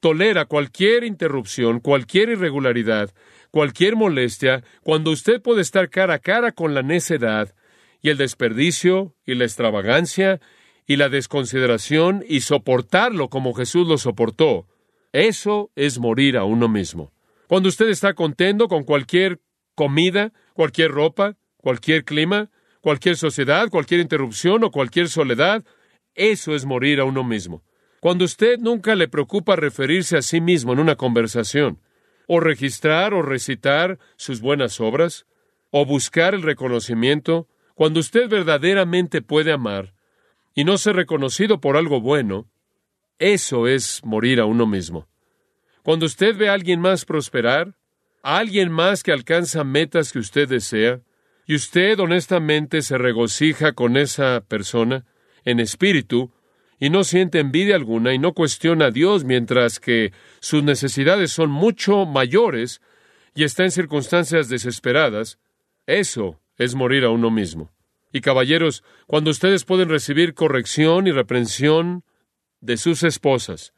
tolera 0.00 0.46
cualquier 0.46 1.04
interrupción, 1.04 1.80
cualquier 1.80 2.30
irregularidad, 2.30 3.10
cualquier 3.50 3.96
molestia, 3.96 4.64
cuando 4.82 5.10
usted 5.10 5.40
puede 5.40 5.60
estar 5.60 5.90
cara 5.90 6.14
a 6.14 6.18
cara 6.18 6.52
con 6.52 6.74
la 6.74 6.82
necedad 6.82 7.54
y 8.02 8.10
el 8.10 8.16
desperdicio 8.16 9.14
y 9.24 9.34
la 9.34 9.44
extravagancia 9.44 10.40
y 10.86 10.96
la 10.96 11.08
desconsideración 11.08 12.24
y 12.26 12.40
soportarlo 12.40 13.28
como 13.28 13.54
Jesús 13.54 13.86
lo 13.86 13.98
soportó, 13.98 14.66
eso 15.12 15.70
es 15.76 15.98
morir 15.98 16.36
a 16.36 16.44
uno 16.44 16.68
mismo. 16.68 17.12
Cuando 17.46 17.68
usted 17.68 17.88
está 17.88 18.14
contento 18.14 18.68
con 18.68 18.84
cualquier 18.84 19.40
comida, 19.74 20.32
cualquier 20.54 20.92
ropa, 20.92 21.36
cualquier 21.56 22.04
clima, 22.04 22.50
cualquier 22.80 23.16
sociedad, 23.16 23.68
cualquier 23.68 24.00
interrupción 24.00 24.64
o 24.64 24.70
cualquier 24.70 25.08
soledad, 25.08 25.64
eso 26.14 26.54
es 26.54 26.64
morir 26.64 27.00
a 27.00 27.04
uno 27.04 27.24
mismo. 27.24 27.62
Cuando 28.00 28.24
usted 28.24 28.58
nunca 28.58 28.94
le 28.94 29.08
preocupa 29.08 29.56
referirse 29.56 30.16
a 30.16 30.22
sí 30.22 30.40
mismo 30.40 30.72
en 30.72 30.80
una 30.80 30.96
conversación, 30.96 31.80
o 32.26 32.40
registrar 32.40 33.12
o 33.12 33.22
recitar 33.22 33.98
sus 34.16 34.40
buenas 34.40 34.80
obras, 34.80 35.26
o 35.70 35.84
buscar 35.84 36.34
el 36.34 36.42
reconocimiento, 36.42 37.46
cuando 37.74 38.00
usted 38.00 38.28
verdaderamente 38.28 39.22
puede 39.22 39.52
amar 39.52 39.94
y 40.54 40.64
no 40.64 40.78
ser 40.78 40.96
reconocido 40.96 41.60
por 41.60 41.76
algo 41.76 42.00
bueno, 42.00 42.48
eso 43.18 43.68
es 43.68 44.00
morir 44.02 44.40
a 44.40 44.46
uno 44.46 44.66
mismo. 44.66 45.06
Cuando 45.82 46.06
usted 46.06 46.36
ve 46.36 46.48
a 46.48 46.54
alguien 46.54 46.80
más 46.80 47.04
prosperar, 47.04 47.74
a 48.22 48.38
alguien 48.38 48.70
más 48.70 49.02
que 49.02 49.12
alcanza 49.12 49.62
metas 49.62 50.12
que 50.12 50.18
usted 50.18 50.48
desea, 50.48 51.02
y 51.46 51.54
usted 51.54 51.98
honestamente 51.98 52.80
se 52.82 52.96
regocija 52.96 53.72
con 53.72 53.96
esa 53.96 54.40
persona 54.46 55.04
en 55.44 55.58
espíritu, 55.58 56.32
y 56.80 56.88
no 56.88 57.04
siente 57.04 57.38
envidia 57.38 57.76
alguna 57.76 58.14
y 58.14 58.18
no 58.18 58.32
cuestiona 58.32 58.86
a 58.86 58.90
Dios 58.90 59.24
mientras 59.24 59.78
que 59.78 60.12
sus 60.40 60.64
necesidades 60.64 61.30
son 61.30 61.50
mucho 61.50 62.06
mayores 62.06 62.80
y 63.34 63.44
está 63.44 63.64
en 63.64 63.70
circunstancias 63.70 64.48
desesperadas, 64.48 65.38
eso 65.86 66.40
es 66.56 66.74
morir 66.74 67.04
a 67.04 67.10
uno 67.10 67.30
mismo. 67.30 67.70
Y 68.12 68.22
caballeros, 68.22 68.82
cuando 69.06 69.30
ustedes 69.30 69.64
pueden 69.64 69.90
recibir 69.90 70.34
corrección 70.34 71.06
y 71.06 71.12
reprensión 71.12 72.02
de 72.60 72.78
sus 72.78 73.02
esposas 73.02 73.74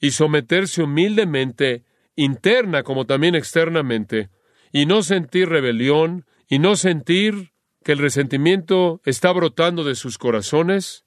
y 0.00 0.12
someterse 0.12 0.82
humildemente, 0.82 1.84
interna 2.16 2.82
como 2.82 3.04
también 3.04 3.34
externamente, 3.34 4.30
y 4.72 4.86
no 4.86 5.02
sentir 5.02 5.50
rebelión 5.50 6.24
y 6.48 6.58
no 6.58 6.76
sentir 6.76 7.52
que 7.84 7.92
el 7.92 7.98
resentimiento 7.98 9.00
está 9.04 9.32
brotando 9.32 9.84
de 9.84 9.94
sus 9.94 10.18
corazones, 10.18 11.04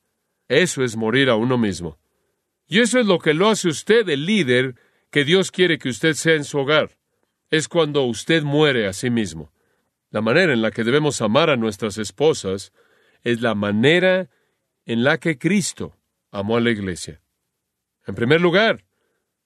eso 0.60 0.84
es 0.84 0.98
morir 0.98 1.30
a 1.30 1.36
uno 1.36 1.58
mismo. 1.58 1.98
Y 2.68 2.80
eso 2.80 3.00
es 3.00 3.06
lo 3.06 3.20
que 3.20 3.34
lo 3.34 3.50
hace 3.50 3.70
usted 3.70 4.08
el 4.10 4.26
líder 4.26 4.76
que 5.10 5.24
Dios 5.24 5.50
quiere 5.50 5.78
que 5.78 5.90
usted 5.90 6.14
sea 6.14 6.36
en 6.36 6.44
su 6.44 6.60
hogar. 6.60 6.98
Es 7.50 7.68
cuando 7.68 8.04
usted 8.04 8.44
muere 8.44 8.86
a 8.86 8.94
sí 8.94 9.10
mismo. 9.10 9.54
La 10.10 10.22
manera 10.22 10.52
en 10.52 10.62
la 10.62 10.72
que 10.72 10.84
debemos 10.84 11.22
amar 11.22 11.50
a 11.50 11.56
nuestras 11.56 11.98
esposas 11.98 12.74
es 13.24 13.42
la 13.42 13.56
manera 13.56 14.30
en 14.86 15.06
la 15.06 15.20
que 15.20 15.38
Cristo 15.38 15.96
amó 16.32 16.58
a 16.58 16.62
la 16.62 16.72
iglesia. 16.72 17.22
En 18.06 18.16
primer 18.16 18.42
lugar, 18.42 18.84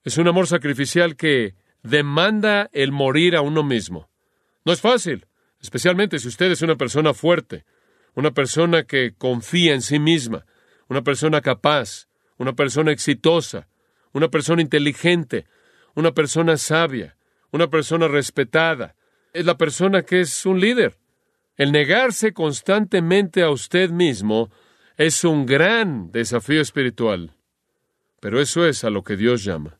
es 0.03 0.17
un 0.17 0.27
amor 0.27 0.47
sacrificial 0.47 1.15
que 1.15 1.53
demanda 1.83 2.69
el 2.73 2.91
morir 2.91 3.35
a 3.35 3.41
uno 3.41 3.63
mismo. 3.63 4.09
No 4.63 4.73
es 4.73 4.81
fácil, 4.81 5.27
especialmente 5.61 6.17
si 6.17 6.29
usted 6.29 6.51
es 6.51 6.63
una 6.63 6.77
persona 6.77 7.13
fuerte, 7.13 7.63
una 8.15 8.31
persona 8.31 8.83
que 8.83 9.13
confía 9.15 9.73
en 9.73 9.83
sí 9.83 9.99
misma, 9.99 10.45
una 10.87 11.03
persona 11.03 11.41
capaz, 11.41 12.07
una 12.37 12.53
persona 12.53 12.91
exitosa, 12.91 13.67
una 14.13 14.29
persona 14.29 14.61
inteligente, 14.61 15.45
una 15.95 16.11
persona 16.11 16.57
sabia, 16.57 17.17
una 17.51 17.67
persona 17.69 18.07
respetada, 18.07 18.95
es 19.33 19.45
la 19.45 19.57
persona 19.57 20.03
que 20.03 20.21
es 20.21 20.45
un 20.45 20.59
líder. 20.59 20.97
El 21.57 21.71
negarse 21.71 22.33
constantemente 22.33 23.43
a 23.43 23.49
usted 23.49 23.89
mismo 23.89 24.51
es 24.97 25.23
un 25.23 25.45
gran 25.45 26.11
desafío 26.11 26.61
espiritual. 26.61 27.35
Pero 28.19 28.41
eso 28.41 28.65
es 28.65 28.83
a 28.83 28.89
lo 28.89 29.03
que 29.03 29.17
Dios 29.17 29.43
llama. 29.43 29.79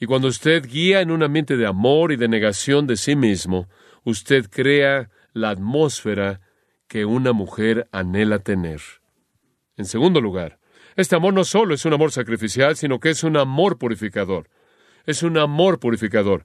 Y 0.00 0.06
cuando 0.06 0.28
usted 0.28 0.66
guía 0.66 1.00
en 1.00 1.10
un 1.10 1.22
ambiente 1.22 1.56
de 1.56 1.66
amor 1.66 2.12
y 2.12 2.16
de 2.16 2.28
negación 2.28 2.86
de 2.86 2.96
sí 2.96 3.16
mismo, 3.16 3.68
usted 4.04 4.48
crea 4.48 5.10
la 5.32 5.50
atmósfera 5.50 6.40
que 6.86 7.04
una 7.04 7.32
mujer 7.32 7.88
anhela 7.92 8.38
tener. 8.38 8.80
En 9.78 9.84
segundo 9.84 10.20
lugar, 10.20 10.58
este 10.96 11.14
amor 11.14 11.32
no 11.32 11.44
solo 11.44 11.72
es 11.72 11.84
un 11.84 11.92
amor 11.92 12.10
sacrificial, 12.10 12.76
sino 12.76 12.98
que 12.98 13.10
es 13.10 13.22
un 13.22 13.36
amor 13.36 13.78
purificador. 13.78 14.50
Es 15.06 15.22
un 15.22 15.38
amor 15.38 15.78
purificador. 15.78 16.44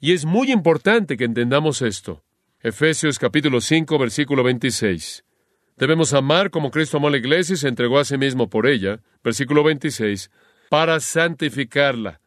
Y 0.00 0.12
es 0.12 0.26
muy 0.26 0.52
importante 0.52 1.16
que 1.16 1.24
entendamos 1.24 1.80
esto. 1.80 2.22
Efesios 2.60 3.18
capítulo 3.18 3.62
5, 3.62 3.98
versículo 3.98 4.44
26. 4.44 5.24
Debemos 5.78 6.12
amar 6.12 6.50
como 6.50 6.70
Cristo 6.70 6.98
amó 6.98 7.08
a 7.08 7.12
la 7.12 7.16
iglesia 7.16 7.54
y 7.54 7.56
se 7.56 7.68
entregó 7.68 7.98
a 7.98 8.04
sí 8.04 8.18
mismo 8.18 8.50
por 8.50 8.66
ella. 8.66 9.00
Versículo 9.24 9.64
26. 9.64 10.30
Para 10.68 11.00
santificarla, 11.00 12.20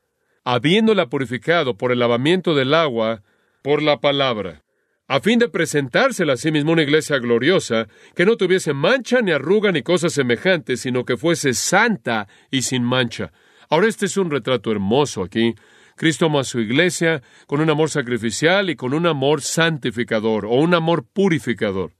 habiéndola 0.43 1.07
purificado 1.07 1.77
por 1.77 1.91
el 1.91 1.99
lavamiento 1.99 2.55
del 2.55 2.73
agua, 2.73 3.21
por 3.61 3.83
la 3.83 3.99
palabra, 3.99 4.63
a 5.07 5.19
fin 5.19 5.39
de 5.39 5.49
presentársela 5.49 6.33
a 6.33 6.37
sí 6.37 6.51
mismo 6.51 6.73
una 6.73 6.83
iglesia 6.83 7.17
gloriosa, 7.19 7.87
que 8.15 8.25
no 8.25 8.35
tuviese 8.35 8.73
mancha 8.73 9.21
ni 9.21 9.31
arruga 9.31 9.71
ni 9.71 9.81
cosas 9.81 10.13
semejantes, 10.13 10.81
sino 10.81 11.05
que 11.05 11.17
fuese 11.17 11.53
santa 11.53 12.27
y 12.51 12.63
sin 12.63 12.83
mancha. 12.83 13.31
Ahora 13.69 13.87
este 13.87 14.05
es 14.05 14.17
un 14.17 14.31
retrato 14.31 14.71
hermoso 14.71 15.23
aquí 15.23 15.55
Cristo 15.97 16.27
amó 16.27 16.39
a 16.39 16.43
su 16.43 16.59
iglesia 16.59 17.23
con 17.47 17.59
un 17.59 17.71
amor 17.71 17.89
sacrificial 17.89 18.69
y 18.69 18.75
con 18.75 18.93
un 18.93 19.07
amor 19.07 19.41
santificador 19.41 20.45
o 20.45 20.53
un 20.53 20.75
amor 20.75 21.05
purificador. 21.11 21.93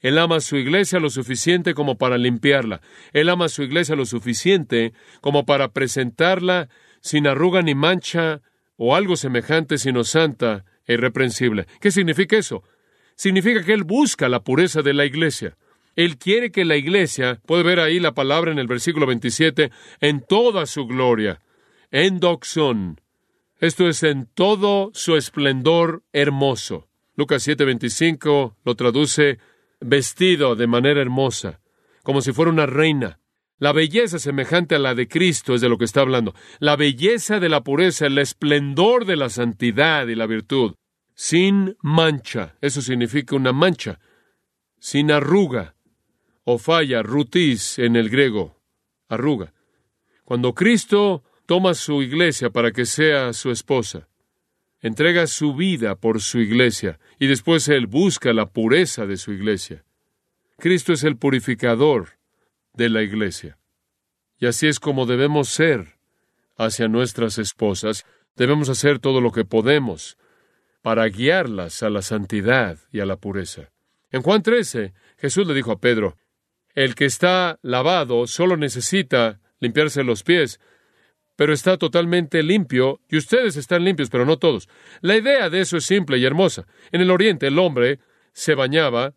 Él 0.00 0.18
ama 0.18 0.36
a 0.36 0.40
su 0.40 0.56
iglesia 0.56 1.00
lo 1.00 1.10
suficiente 1.10 1.74
como 1.74 1.98
para 1.98 2.16
limpiarla. 2.16 2.80
Él 3.12 3.28
ama 3.28 3.44
a 3.44 3.50
su 3.50 3.62
iglesia 3.62 3.94
lo 3.94 4.06
suficiente 4.06 4.94
como 5.20 5.44
para 5.44 5.72
presentarla 5.72 6.68
sin 7.02 7.26
arruga 7.26 7.60
ni 7.60 7.74
mancha 7.74 8.40
o 8.76 8.96
algo 8.96 9.16
semejante, 9.16 9.76
sino 9.76 10.02
santa 10.04 10.64
irreprensible. 10.86 11.66
¿Qué 11.80 11.90
significa 11.90 12.36
eso? 12.36 12.62
Significa 13.14 13.64
que 13.64 13.72
Él 13.72 13.84
busca 13.84 14.28
la 14.28 14.40
pureza 14.40 14.82
de 14.82 14.94
la 14.94 15.04
iglesia. 15.04 15.56
Él 15.94 16.18
quiere 16.18 16.50
que 16.50 16.64
la 16.64 16.76
iglesia, 16.76 17.40
puede 17.46 17.62
ver 17.62 17.80
ahí 17.80 18.00
la 18.00 18.12
palabra 18.12 18.52
en 18.52 18.58
el 18.58 18.66
versículo 18.66 19.06
27, 19.06 19.70
en 20.00 20.20
toda 20.20 20.66
su 20.66 20.86
gloria, 20.86 21.40
en 21.90 22.20
doxón, 22.20 23.00
esto 23.58 23.88
es 23.88 24.02
en 24.02 24.26
todo 24.34 24.90
su 24.92 25.16
esplendor 25.16 26.02
hermoso. 26.12 26.88
Lucas 27.14 27.42
7:25 27.48 28.54
lo 28.62 28.74
traduce 28.74 29.38
vestido 29.80 30.56
de 30.56 30.66
manera 30.66 31.00
hermosa, 31.00 31.60
como 32.02 32.20
si 32.20 32.32
fuera 32.32 32.50
una 32.50 32.66
reina. 32.66 33.18
La 33.58 33.72
belleza 33.72 34.18
semejante 34.18 34.74
a 34.74 34.78
la 34.78 34.94
de 34.94 35.08
Cristo 35.08 35.54
es 35.54 35.62
de 35.62 35.70
lo 35.70 35.78
que 35.78 35.86
está 35.86 36.02
hablando. 36.02 36.34
La 36.58 36.76
belleza 36.76 37.40
de 37.40 37.48
la 37.48 37.62
pureza, 37.62 38.06
el 38.06 38.18
esplendor 38.18 39.06
de 39.06 39.16
la 39.16 39.30
santidad 39.30 40.06
y 40.08 40.14
la 40.14 40.26
virtud. 40.26 40.74
Sin 41.14 41.76
mancha. 41.80 42.56
Eso 42.60 42.82
significa 42.82 43.34
una 43.34 43.52
mancha. 43.52 43.98
Sin 44.78 45.10
arruga. 45.10 45.74
O 46.44 46.58
falla, 46.58 47.02
rutis 47.02 47.78
en 47.78 47.96
el 47.96 48.10
griego. 48.10 48.60
Arruga. 49.08 49.54
Cuando 50.24 50.54
Cristo 50.54 51.22
toma 51.46 51.72
su 51.72 52.02
iglesia 52.02 52.50
para 52.50 52.72
que 52.72 52.84
sea 52.84 53.32
su 53.32 53.50
esposa, 53.50 54.08
entrega 54.80 55.26
su 55.26 55.54
vida 55.54 55.94
por 55.94 56.20
su 56.20 56.40
iglesia 56.40 56.98
y 57.18 57.26
después 57.26 57.68
Él 57.68 57.86
busca 57.86 58.32
la 58.32 58.46
pureza 58.46 59.06
de 59.06 59.16
su 59.16 59.32
iglesia. 59.32 59.84
Cristo 60.58 60.92
es 60.92 61.04
el 61.04 61.16
purificador 61.16 62.15
de 62.76 62.88
la 62.88 63.02
iglesia. 63.02 63.58
Y 64.38 64.46
así 64.46 64.66
es 64.66 64.78
como 64.80 65.06
debemos 65.06 65.48
ser 65.48 65.96
hacia 66.56 66.88
nuestras 66.88 67.38
esposas. 67.38 68.04
Debemos 68.36 68.68
hacer 68.68 68.98
todo 68.98 69.20
lo 69.20 69.32
que 69.32 69.44
podemos 69.44 70.18
para 70.82 71.06
guiarlas 71.06 71.82
a 71.82 71.90
la 71.90 72.02
santidad 72.02 72.78
y 72.92 73.00
a 73.00 73.06
la 73.06 73.16
pureza. 73.16 73.70
En 74.10 74.22
Juan 74.22 74.42
13, 74.42 74.94
Jesús 75.18 75.46
le 75.46 75.54
dijo 75.54 75.72
a 75.72 75.80
Pedro, 75.80 76.16
el 76.74 76.94
que 76.94 77.06
está 77.06 77.58
lavado 77.62 78.26
solo 78.26 78.56
necesita 78.56 79.40
limpiarse 79.58 80.04
los 80.04 80.22
pies, 80.22 80.60
pero 81.34 81.52
está 81.52 81.76
totalmente 81.76 82.42
limpio, 82.42 83.00
y 83.10 83.16
ustedes 83.16 83.56
están 83.56 83.84
limpios, 83.84 84.10
pero 84.10 84.24
no 84.24 84.38
todos. 84.38 84.68
La 85.00 85.16
idea 85.16 85.50
de 85.50 85.60
eso 85.60 85.76
es 85.76 85.84
simple 85.84 86.18
y 86.18 86.24
hermosa. 86.24 86.66
En 86.92 87.00
el 87.00 87.10
Oriente 87.10 87.46
el 87.46 87.58
hombre 87.58 87.98
se 88.32 88.54
bañaba 88.54 89.14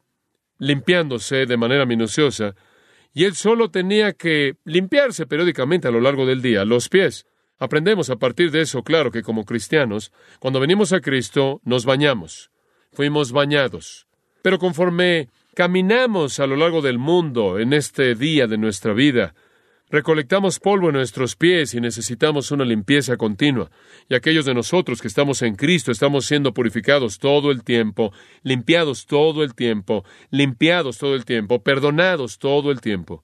limpiándose 0.58 1.46
de 1.46 1.58
manera 1.58 1.86
minuciosa, 1.86 2.56
y 3.14 3.26
él 3.26 3.36
solo 3.36 3.70
tenía 3.70 4.14
que 4.14 4.56
limpiarse 4.66 5.26
periódicamente 5.26 5.88
a 5.88 5.92
lo 5.92 6.02
largo 6.02 6.26
del 6.26 6.42
día 6.42 6.66
los 6.66 6.90
pies. 6.90 7.26
Aprendemos 7.58 8.10
a 8.10 8.16
partir 8.16 8.52
de 8.52 8.62
eso, 8.62 8.84
claro, 8.84 9.12
que 9.12 9.24
como 9.24 9.46
cristianos, 9.46 10.14
cuando 10.40 10.60
venimos 10.60 10.94
a 10.94 11.02
Cristo, 11.02 11.60
nos 11.64 11.86
bañamos. 11.86 12.52
Fuimos 12.94 13.32
bañados. 13.32 14.08
Pero 14.42 14.60
conforme 14.60 15.28
caminamos 15.56 16.40
a 16.40 16.48
lo 16.48 16.56
largo 16.56 16.82
del 16.82 16.98
mundo 16.98 17.60
en 17.60 17.74
este 17.74 18.16
día 18.16 18.48
de 18.48 18.58
nuestra 18.58 18.94
vida, 18.94 19.36
Recolectamos 19.92 20.60
polvo 20.60 20.90
en 20.90 20.96
nuestros 20.96 21.36
pies 21.36 21.74
y 21.74 21.82
necesitamos 21.82 22.52
una 22.52 22.64
limpieza 22.64 23.18
continua. 23.18 23.72
Y 24.08 24.14
aquellos 24.14 24.46
de 24.46 24.54
nosotros 24.54 25.02
que 25.02 25.08
estamos 25.08 25.42
en 25.42 25.56
Cristo 25.56 25.92
estamos 25.92 26.28
siendo 26.28 26.54
purificados 26.54 27.18
todo 27.18 27.50
el 27.50 27.64
tiempo, 27.64 28.14
limpiados 28.44 29.08
todo 29.08 29.44
el 29.44 29.56
tiempo, 29.56 30.06
limpiados 30.30 31.00
todo 31.00 31.16
el 31.16 31.26
tiempo, 31.26 31.64
perdonados 31.64 32.38
todo 32.38 32.70
el 32.70 32.82
tiempo. 32.82 33.24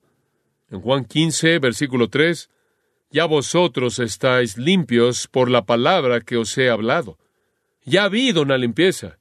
En 0.72 0.82
Juan 0.82 1.06
15, 1.06 1.60
versículo 1.60 2.10
3, 2.10 2.50
ya 3.12 3.26
vosotros 3.26 4.00
estáis 4.00 4.58
limpios 4.58 5.28
por 5.28 5.52
la 5.52 5.66
palabra 5.68 6.22
que 6.22 6.38
os 6.38 6.58
he 6.58 6.72
hablado. 6.72 7.20
Ya 7.84 8.02
ha 8.02 8.06
habido 8.06 8.42
una 8.42 8.58
limpieza. 8.58 9.20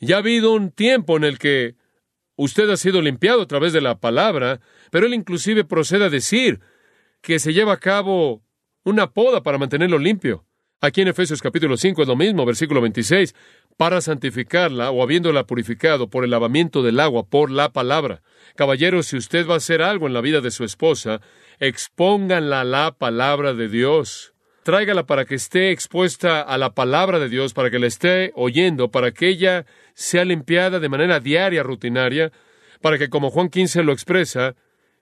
Ya 0.00 0.16
ha 0.16 0.18
habido 0.18 0.52
un 0.52 0.72
tiempo 0.72 1.16
en 1.16 1.22
el 1.22 1.38
que 1.38 1.76
usted 2.34 2.68
ha 2.70 2.76
sido 2.76 3.00
limpiado 3.00 3.42
a 3.42 3.46
través 3.46 3.72
de 3.72 3.80
la 3.80 4.00
palabra, 4.00 4.60
pero 4.90 5.06
él 5.06 5.14
inclusive 5.14 5.64
procede 5.64 6.06
a 6.06 6.10
decir, 6.10 6.60
que 7.20 7.38
se 7.38 7.52
lleva 7.52 7.74
a 7.74 7.78
cabo 7.78 8.42
una 8.84 9.10
poda 9.10 9.42
para 9.42 9.58
mantenerlo 9.58 9.98
limpio. 9.98 10.44
Aquí 10.80 11.02
en 11.02 11.08
Efesios 11.08 11.42
capítulo 11.42 11.76
5 11.76 12.02
es 12.02 12.08
lo 12.08 12.16
mismo, 12.16 12.46
versículo 12.46 12.80
26, 12.80 13.34
para 13.76 14.00
santificarla 14.00 14.90
o 14.90 15.02
habiéndola 15.02 15.44
purificado 15.44 16.08
por 16.08 16.24
el 16.24 16.30
lavamiento 16.30 16.82
del 16.82 17.00
agua, 17.00 17.26
por 17.26 17.50
la 17.50 17.70
palabra. 17.70 18.22
Caballeros, 18.56 19.06
si 19.06 19.18
usted 19.18 19.46
va 19.46 19.54
a 19.54 19.56
hacer 19.58 19.82
algo 19.82 20.06
en 20.06 20.14
la 20.14 20.22
vida 20.22 20.40
de 20.40 20.50
su 20.50 20.64
esposa, 20.64 21.20
expónganla 21.58 22.62
a 22.62 22.64
la 22.64 22.92
palabra 22.92 23.52
de 23.52 23.68
Dios. 23.68 24.32
Tráigala 24.62 25.04
para 25.04 25.26
que 25.26 25.34
esté 25.34 25.70
expuesta 25.70 26.40
a 26.40 26.56
la 26.56 26.74
palabra 26.74 27.18
de 27.18 27.28
Dios, 27.28 27.52
para 27.52 27.70
que 27.70 27.78
la 27.78 27.86
esté 27.86 28.32
oyendo, 28.34 28.90
para 28.90 29.12
que 29.12 29.28
ella 29.28 29.66
sea 29.94 30.24
limpiada 30.24 30.80
de 30.80 30.88
manera 30.88 31.20
diaria, 31.20 31.62
rutinaria, 31.62 32.32
para 32.80 32.96
que, 32.96 33.10
como 33.10 33.30
Juan 33.30 33.50
15 33.50 33.82
lo 33.82 33.92
expresa, 33.92 34.54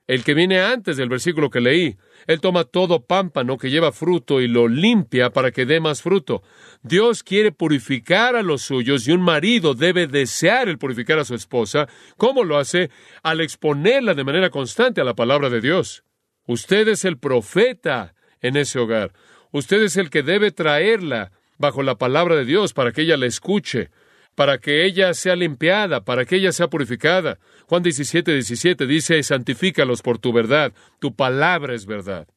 el 0.08 0.24
que 0.24 0.32
viene 0.32 0.60
antes 0.60 0.96
del 0.96 1.10
versículo 1.10 1.50
que 1.50 1.60
leí, 1.60 1.98
él 2.26 2.40
toma 2.40 2.64
todo 2.64 3.04
pámpano 3.04 3.58
que 3.58 3.70
lleva 3.70 3.92
fruto 3.92 4.40
y 4.40 4.48
lo 4.48 4.66
limpia 4.66 5.30
para 5.30 5.52
que 5.52 5.66
dé 5.66 5.80
más 5.80 6.00
fruto. 6.02 6.42
Dios 6.82 7.22
quiere 7.22 7.52
purificar 7.52 8.34
a 8.34 8.42
los 8.42 8.62
suyos 8.62 9.06
y 9.06 9.12
un 9.12 9.20
marido 9.20 9.74
debe 9.74 10.06
desear 10.06 10.68
el 10.68 10.78
purificar 10.78 11.18
a 11.18 11.26
su 11.26 11.34
esposa. 11.34 11.88
¿Cómo 12.16 12.42
lo 12.42 12.56
hace? 12.56 12.90
Al 13.22 13.42
exponerla 13.42 14.14
de 14.14 14.24
manera 14.24 14.48
constante 14.48 15.02
a 15.02 15.04
la 15.04 15.14
palabra 15.14 15.50
de 15.50 15.60
Dios. 15.60 16.04
Usted 16.46 16.88
es 16.88 17.04
el 17.04 17.18
profeta 17.18 18.14
en 18.40 18.56
ese 18.56 18.78
hogar. 18.78 19.12
Usted 19.52 19.82
es 19.82 19.98
el 19.98 20.08
que 20.08 20.22
debe 20.22 20.52
traerla 20.52 21.32
bajo 21.58 21.82
la 21.82 21.98
palabra 21.98 22.34
de 22.34 22.46
Dios 22.46 22.72
para 22.72 22.92
que 22.92 23.02
ella 23.02 23.18
la 23.18 23.26
escuche, 23.26 23.90
para 24.38 24.58
que 24.58 24.84
ella 24.84 25.14
sea 25.14 25.34
limpiada, 25.34 26.04
para 26.04 26.24
que 26.24 26.36
ella 26.36 26.52
sea 26.52 26.68
purificada. 26.68 27.40
Juan 27.66 27.82
17, 27.82 28.34
17 28.34 28.86
dice, 28.86 29.20
santifícalos 29.24 30.00
por 30.00 30.20
tu 30.20 30.32
verdad, 30.32 30.72
tu 31.00 31.12
palabra 31.12 31.74
es 31.74 31.86
verdad. 31.86 32.28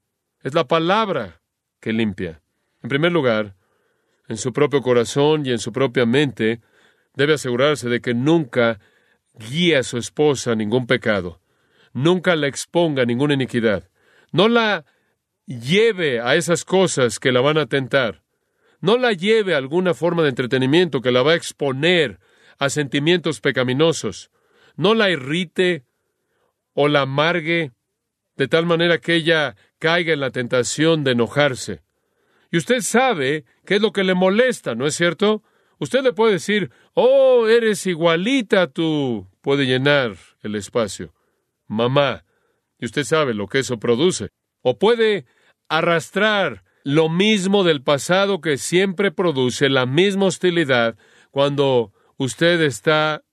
Es 0.42 0.56
la 0.56 0.68
palabra 0.68 1.44
que 1.80 1.94
limpia. 1.94 2.42
En 2.82 2.90
primer 2.90 3.12
lugar, 3.12 3.56
en 4.28 4.38
su 4.38 4.52
propio 4.52 4.82
corazón 4.82 5.46
y 5.46 5.52
en 5.52 5.60
su 5.60 5.72
propia 5.72 6.08
mente, 6.08 6.62
debe 7.14 7.36
asegurarse 7.36 7.88
de 7.88 8.02
que 8.02 8.16
nunca 8.16 8.80
guíe 9.36 9.78
a 9.78 9.84
su 9.84 10.00
esposa 10.00 10.54
a 10.54 10.56
ningún 10.56 10.88
pecado, 10.88 11.40
nunca 11.94 12.36
la 12.36 12.48
exponga 12.48 13.04
a 13.04 13.06
ninguna 13.06 13.36
iniquidad, 13.36 13.92
no 14.32 14.48
la 14.48 14.86
lleve 15.46 16.20
a 16.20 16.36
esas 16.36 16.66
cosas 16.66 17.20
que 17.20 17.32
la 17.32 17.42
van 17.42 17.60
a 17.60 17.68
tentar, 17.68 18.24
no 18.82 18.98
la 18.98 19.14
lleve 19.14 19.54
a 19.54 19.58
alguna 19.58 19.94
forma 19.94 20.24
de 20.24 20.30
entretenimiento 20.30 21.02
que 21.02 21.12
la 21.12 21.22
va 21.22 21.34
a 21.34 21.36
exponer 21.36 22.20
a 22.58 22.70
sentimientos 22.70 23.40
pecaminosos. 23.40 24.32
No 24.76 24.94
la 24.96 25.10
irrite 25.10 25.86
o 26.74 26.88
la 26.88 27.02
amargue 27.02 27.72
de 28.36 28.48
tal 28.48 28.66
manera 28.66 28.98
que 28.98 29.16
ella 29.16 29.56
caiga 29.80 30.14
en 30.14 30.20
la 30.20 30.32
tentación 30.32 31.04
de 31.04 31.12
enojarse. 31.12 31.84
Y 32.52 32.58
usted 32.58 32.82
sabe 32.82 33.46
qué 33.66 33.76
es 33.76 33.82
lo 33.82 33.92
que 33.92 34.04
le 34.04 34.16
molesta, 34.16 34.76
¿no 34.76 34.86
es 34.86 34.96
cierto? 34.96 35.44
Usted 35.78 36.04
le 36.04 36.14
puede 36.14 36.34
decir, 36.34 36.72
oh, 36.94 37.48
eres 37.48 37.86
igualita 37.88 38.68
tú. 38.68 39.28
Puede 39.42 39.66
llenar 39.66 40.16
el 40.42 40.56
espacio. 40.56 41.14
Mamá. 41.68 42.26
Y 42.80 42.86
usted 42.86 43.04
sabe 43.04 43.34
lo 43.34 43.48
que 43.48 43.60
eso 43.60 43.80
produce. 43.80 44.30
O 44.62 44.78
puede 44.78 45.26
arrastrar 45.70 46.64
lo 46.84 47.10
mismo 47.10 47.64
del 47.64 47.84
pasado 47.84 48.42
que 48.42 48.58
siempre 48.58 49.12
produce 49.12 49.70
la 49.70 49.86
misma 49.86 50.26
hostilidad 50.26 50.98
cuando 51.30 51.94
usted 52.18 52.62
está 52.62 53.24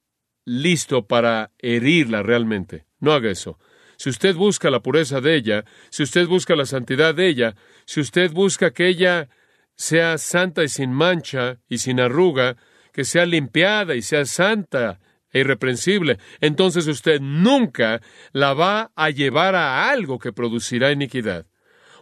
listo 0.44 1.06
para 1.06 1.52
herirla 1.58 2.22
realmente. 2.22 2.86
No 3.00 3.12
haga 3.12 3.30
eso. 3.30 3.58
Si 3.96 4.10
usted 4.10 4.36
busca 4.36 4.70
la 4.70 4.80
pureza 4.80 5.20
de 5.20 5.34
ella, 5.34 5.64
si 5.90 6.02
usted 6.02 6.26
busca 6.26 6.54
la 6.54 6.66
santidad 6.66 7.14
de 7.14 7.28
ella, 7.28 7.56
si 7.84 8.00
usted 8.00 8.30
busca 8.32 8.72
que 8.72 8.86
ella 8.86 9.28
sea 9.74 10.18
santa 10.18 10.62
y 10.62 10.68
sin 10.68 10.92
mancha 10.92 11.58
y 11.68 11.78
sin 11.78 12.00
arruga, 12.00 12.56
que 12.92 13.04
sea 13.04 13.26
limpiada 13.26 13.94
y 13.94 14.02
sea 14.02 14.24
santa 14.24 15.00
e 15.30 15.40
irreprensible, 15.40 16.18
entonces 16.40 16.86
usted 16.86 17.20
nunca 17.20 18.00
la 18.32 18.54
va 18.54 18.92
a 18.94 19.10
llevar 19.10 19.54
a 19.54 19.90
algo 19.90 20.18
que 20.18 20.32
producirá 20.32 20.92
iniquidad 20.92 21.46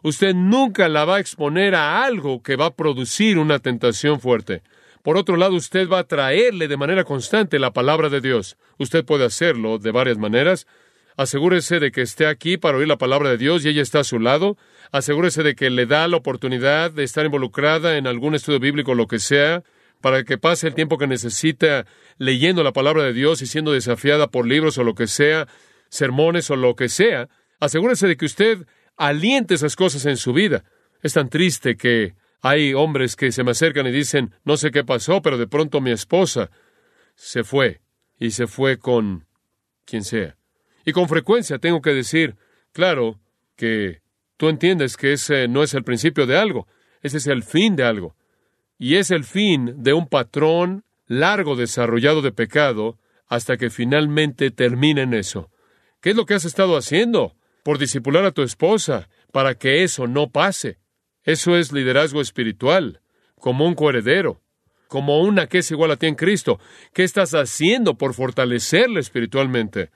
usted 0.03 0.35
nunca 0.35 0.89
la 0.89 1.05
va 1.05 1.17
a 1.17 1.21
exponer 1.21 1.75
a 1.75 2.05
algo 2.05 2.43
que 2.43 2.57
va 2.57 2.67
a 2.67 2.75
producir 2.75 3.39
una 3.39 3.59
tentación 3.59 4.21
fuerte. 4.21 4.63
Por 5.03 5.17
otro 5.17 5.37
lado, 5.37 5.55
usted 5.55 5.89
va 5.89 6.01
a 6.01 6.09
traerle 6.09 6.67
de 6.67 6.77
manera 6.77 7.05
constante 7.05 7.61
la 7.61 7.73
palabra 7.73 8.09
de 8.09 8.21
Dios. 8.21 8.57
Usted 8.79 9.05
puede 9.05 9.25
hacerlo 9.25 9.79
de 9.79 9.93
varias 9.93 10.19
maneras. 10.19 10.67
Asegúrese 11.17 11.79
de 11.79 11.93
que 11.93 12.03
esté 12.03 12.27
aquí 12.27 12.57
para 12.57 12.77
oír 12.77 12.89
la 12.89 12.99
palabra 12.99 13.31
de 13.31 13.39
Dios 13.39 13.65
y 13.65 13.69
ella 13.69 13.83
está 13.83 14.01
a 14.01 14.05
su 14.05 14.19
lado. 14.19 14.57
Asegúrese 14.91 15.43
de 15.43 15.55
que 15.55 15.71
le 15.71 15.87
da 15.87 16.09
la 16.09 16.17
oportunidad 16.17 16.91
de 16.91 17.05
estar 17.05 17.25
involucrada 17.25 17.97
en 17.97 18.07
algún 18.07 18.35
estudio 18.35 18.59
bíblico, 18.59 18.95
lo 18.95 19.07
que 19.07 19.21
sea, 19.21 19.63
para 20.01 20.25
que 20.25 20.39
pase 20.39 20.67
el 20.67 20.75
tiempo 20.75 20.99
que 20.99 21.07
necesita 21.07 21.87
leyendo 22.19 22.65
la 22.65 22.73
palabra 22.73 23.05
de 23.05 23.13
Dios 23.13 23.43
y 23.43 23.47
siendo 23.47 23.73
desafiada 23.73 24.27
por 24.27 24.47
libros 24.47 24.77
o 24.77 24.85
lo 24.85 24.95
que 24.95 25.07
sea, 25.07 25.47
sermones 25.89 26.51
o 26.51 26.57
lo 26.57 26.75
que 26.75 26.89
sea. 26.89 27.29
Asegúrese 27.61 28.09
de 28.09 28.17
que 28.17 28.27
usted 28.27 28.67
aliente 28.97 29.55
esas 29.55 29.77
cosas 29.77 30.07
en 30.07 30.17
su 30.17 30.33
vida. 30.33 30.65
Es 31.03 31.15
tan 31.15 31.29
triste 31.29 31.77
que 31.77 32.15
hay 32.41 32.75
hombres 32.75 33.17
que 33.17 33.33
se 33.33 33.45
me 33.45 33.53
acercan 33.53 33.87
y 33.87 33.93
dicen, 33.93 34.33
no 34.45 34.57
sé 34.57 34.71
qué 34.71 34.85
pasó, 34.85 35.23
pero 35.23 35.39
de 35.39 35.47
pronto 35.47 35.81
mi 35.81 35.91
esposa 35.91 36.51
se 37.15 37.45
fue 37.45 37.81
y 38.19 38.31
se 38.31 38.47
fue 38.47 38.79
con 38.79 39.27
quien 39.85 40.05
sea. 40.05 40.37
Y 40.85 40.93
con 40.93 41.09
frecuencia 41.09 41.59
tengo 41.59 41.81
que 41.83 41.93
decir, 41.93 42.37
claro, 42.73 43.19
que 43.57 44.03
tú 44.37 44.49
entiendes 44.49 44.97
que 44.97 45.13
ese 45.13 45.49
no 45.49 45.63
es 45.63 45.75
el 45.75 45.85
principio 45.85 46.27
de 46.27 46.37
algo, 46.37 46.67
ese 47.03 47.19
es 47.19 47.27
el 47.27 47.43
fin 47.43 47.77
de 47.77 47.85
algo. 47.85 48.17
Y 48.79 48.97
es 48.97 49.11
el 49.11 49.25
fin 49.25 49.83
de 49.83 49.95
un 49.95 50.07
patrón 50.07 50.85
largo 51.07 51.57
desarrollado 51.57 52.23
de 52.23 52.33
pecado 52.33 52.99
hasta 53.27 53.57
que 53.57 53.71
finalmente 53.71 54.51
termine 54.51 55.03
en 55.03 55.15
eso. 55.15 55.51
¿Qué 56.01 56.11
es 56.11 56.17
lo 56.17 56.27
que 56.27 56.35
has 56.35 56.45
estado 56.45 56.77
haciendo? 56.77 57.35
Por 57.67 57.79
disipular 57.79 58.25
a 58.25 58.31
tu 58.31 58.43
esposa, 58.43 59.09
para 59.33 59.57
que 59.57 59.83
eso 59.83 60.07
no 60.07 60.31
pase. 60.31 60.79
Eso 61.25 61.57
es 61.57 61.73
liderazgo 61.73 62.21
espiritual, 62.21 63.01
como 63.41 63.67
un 63.67 63.75
coheredero, 63.75 64.41
como 64.87 65.21
una 65.21 65.49
que 65.49 65.59
es 65.59 65.73
igual 65.73 65.91
a 65.91 65.97
ti 65.97 66.07
en 66.07 66.15
Cristo. 66.15 66.61
¿Qué 66.95 67.03
estás 67.03 67.35
haciendo 67.35 67.99
por 67.99 68.15
fortalecerle 68.15 69.01
espiritualmente? 69.01 69.91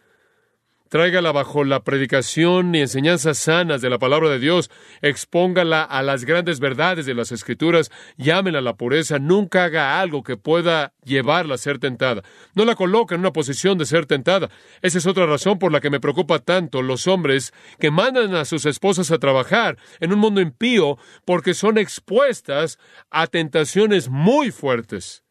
Tráigala 0.90 1.31
bajo 1.31 1.62
la 1.62 1.85
predicación 1.85 2.74
y 2.74 2.81
enseñanzas 2.81 3.38
sanas 3.38 3.81
de 3.81 3.88
la 3.88 3.98
palabra 3.98 4.29
de 4.29 4.40
Dios, 4.40 4.70
expóngala 5.03 5.85
a 5.85 6.03
las 6.03 6.24
grandes 6.24 6.59
verdades 6.59 7.07
de 7.07 7.14
las 7.14 7.31
Escrituras, 7.31 7.92
llámela 8.18 8.59
a 8.59 8.62
la 8.62 8.74
pureza, 8.74 9.20
nunca 9.20 9.64
haga 9.64 10.00
algo 10.00 10.24
que 10.24 10.37
pueda 10.37 10.92
llevarla 11.05 11.55
a 11.55 11.59
ser 11.59 11.79
tentada. 11.79 12.22
No 12.55 12.64
la 12.64 12.74
coloque 12.74 13.14
en 13.14 13.20
una 13.20 13.33
posición 13.33 13.79
de 13.79 13.87
ser 13.87 14.07
tentada. 14.07 14.50
Esa 14.83 14.98
es 14.98 15.07
otra 15.07 15.26
razón 15.26 15.61
por 15.61 15.70
la 15.70 15.81
que 15.81 15.90
me 15.90 16.00
preocupa 16.00 16.40
tanto 16.40 16.83
los 16.83 17.07
hombres 17.07 17.55
que 17.79 17.92
mandan 17.92 18.35
a 18.35 18.44
sus 18.44 18.66
esposas 18.66 19.12
a 19.12 19.18
trabajar 19.18 19.79
en 20.00 20.12
un 20.12 20.18
mundo 20.18 20.40
impío 20.40 20.98
porque 21.24 21.55
son 21.55 21.79
expuestas 21.79 22.81
a 23.11 23.29
tentaciones 23.29 24.09
muy 24.09 24.50
fuertes 24.50 25.22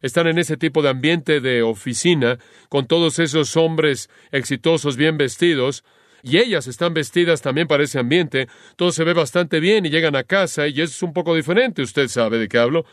están 0.00 0.26
en 0.26 0.38
ese 0.38 0.56
tipo 0.56 0.82
de 0.82 0.90
ambiente 0.90 1.40
de 1.40 1.62
oficina, 1.62 2.38
con 2.68 2.86
todos 2.86 3.18
esos 3.18 3.56
hombres 3.56 4.10
exitosos, 4.30 4.96
bien 4.96 5.16
vestidos, 5.16 5.84
y 6.22 6.38
ellas 6.38 6.66
están 6.66 6.92
vestidas 6.92 7.40
también 7.40 7.68
para 7.68 7.84
ese 7.84 7.98
ambiente, 7.98 8.48
todo 8.76 8.90
se 8.90 9.04
ve 9.04 9.12
bastante 9.12 9.60
bien 9.60 9.86
y 9.86 9.90
llegan 9.90 10.16
a 10.16 10.24
casa 10.24 10.66
y 10.66 10.80
es 10.80 11.02
un 11.02 11.12
poco 11.12 11.34
diferente, 11.34 11.82
usted 11.82 12.08
sabe 12.08 12.38
de 12.38 12.48
qué 12.48 12.58
hablo. 12.58 12.84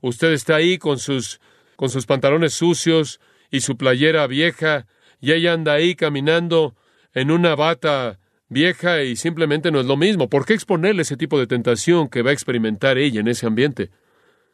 Usted 0.00 0.32
está 0.32 0.56
ahí 0.56 0.78
con 0.78 0.98
sus 0.98 1.40
con 1.76 1.90
sus 1.90 2.06
pantalones 2.06 2.54
sucios 2.54 3.20
y 3.50 3.60
su 3.60 3.76
playera 3.76 4.26
vieja 4.26 4.86
y 5.20 5.32
ella 5.32 5.52
anda 5.52 5.74
ahí 5.74 5.94
caminando 5.94 6.74
en 7.14 7.30
una 7.30 7.54
bata 7.54 8.18
vieja 8.48 9.02
y 9.02 9.16
simplemente 9.16 9.70
no 9.70 9.80
es 9.80 9.86
lo 9.86 9.96
mismo. 9.96 10.28
¿Por 10.28 10.44
qué 10.44 10.54
exponerle 10.54 11.02
ese 11.02 11.16
tipo 11.16 11.38
de 11.38 11.46
tentación 11.46 12.08
que 12.08 12.22
va 12.22 12.30
a 12.30 12.34
experimentar 12.34 12.98
ella 12.98 13.20
en 13.20 13.28
ese 13.28 13.46
ambiente? 13.46 13.90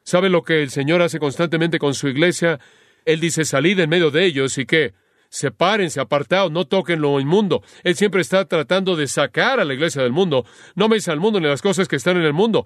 ¿Sabe 0.03 0.29
lo 0.29 0.43
que 0.43 0.63
el 0.63 0.69
Señor 0.69 1.01
hace 1.01 1.19
constantemente 1.19 1.79
con 1.79 1.93
su 1.93 2.07
iglesia? 2.07 2.59
Él 3.05 3.19
dice, 3.19 3.45
salid 3.45 3.79
en 3.79 3.89
medio 3.89 4.11
de 4.11 4.25
ellos 4.25 4.57
y 4.57 4.65
qué? 4.65 4.93
sepárense, 5.29 5.99
apartados, 5.99 6.51
no 6.51 6.65
toquen 6.65 7.01
lo 7.01 7.19
inmundo. 7.19 7.63
Él 7.83 7.95
siempre 7.95 8.21
está 8.21 8.45
tratando 8.45 8.95
de 8.95 9.07
sacar 9.07 9.59
a 9.59 9.65
la 9.65 9.73
iglesia 9.73 10.01
del 10.01 10.11
mundo. 10.11 10.45
No 10.75 10.89
me 10.89 10.97
al 11.05 11.19
mundo 11.19 11.39
ni 11.39 11.47
las 11.47 11.61
cosas 11.61 11.87
que 11.87 11.95
están 11.95 12.17
en 12.17 12.23
el 12.23 12.33
mundo. 12.33 12.65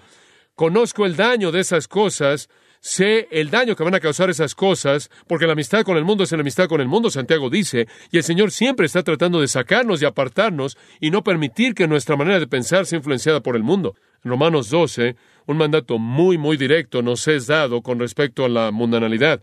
Conozco 0.55 1.05
el 1.05 1.15
daño 1.15 1.51
de 1.51 1.59
esas 1.59 1.87
cosas, 1.87 2.49
sé 2.79 3.27
el 3.31 3.49
daño 3.49 3.75
que 3.75 3.83
van 3.83 3.95
a 3.95 3.99
causar 3.99 4.29
esas 4.29 4.55
cosas, 4.55 5.09
porque 5.27 5.45
la 5.45 5.53
amistad 5.53 5.83
con 5.83 5.97
el 5.97 6.03
mundo 6.03 6.23
es 6.23 6.31
la 6.31 6.39
amistad 6.39 6.67
con 6.67 6.81
el 6.81 6.87
mundo, 6.87 7.09
Santiago 7.09 7.49
dice, 7.49 7.87
y 8.11 8.17
el 8.17 8.23
Señor 8.23 8.51
siempre 8.51 8.85
está 8.85 9.03
tratando 9.03 9.41
de 9.41 9.47
sacarnos 9.47 10.01
y 10.01 10.05
apartarnos 10.05 10.77
y 10.99 11.09
no 11.09 11.23
permitir 11.23 11.73
que 11.73 11.87
nuestra 11.87 12.15
manera 12.15 12.39
de 12.39 12.47
pensar 12.47 12.85
sea 12.85 12.97
influenciada 12.97 13.41
por 13.41 13.55
el 13.55 13.63
mundo. 13.63 13.95
Romanos 14.23 14.69
12, 14.69 15.15
un 15.45 15.57
mandato 15.57 15.97
muy, 15.97 16.37
muy 16.37 16.57
directo 16.57 17.01
nos 17.01 17.27
es 17.27 17.47
dado 17.47 17.81
con 17.81 17.99
respecto 17.99 18.45
a 18.45 18.49
la 18.49 18.71
mundanalidad. 18.71 19.41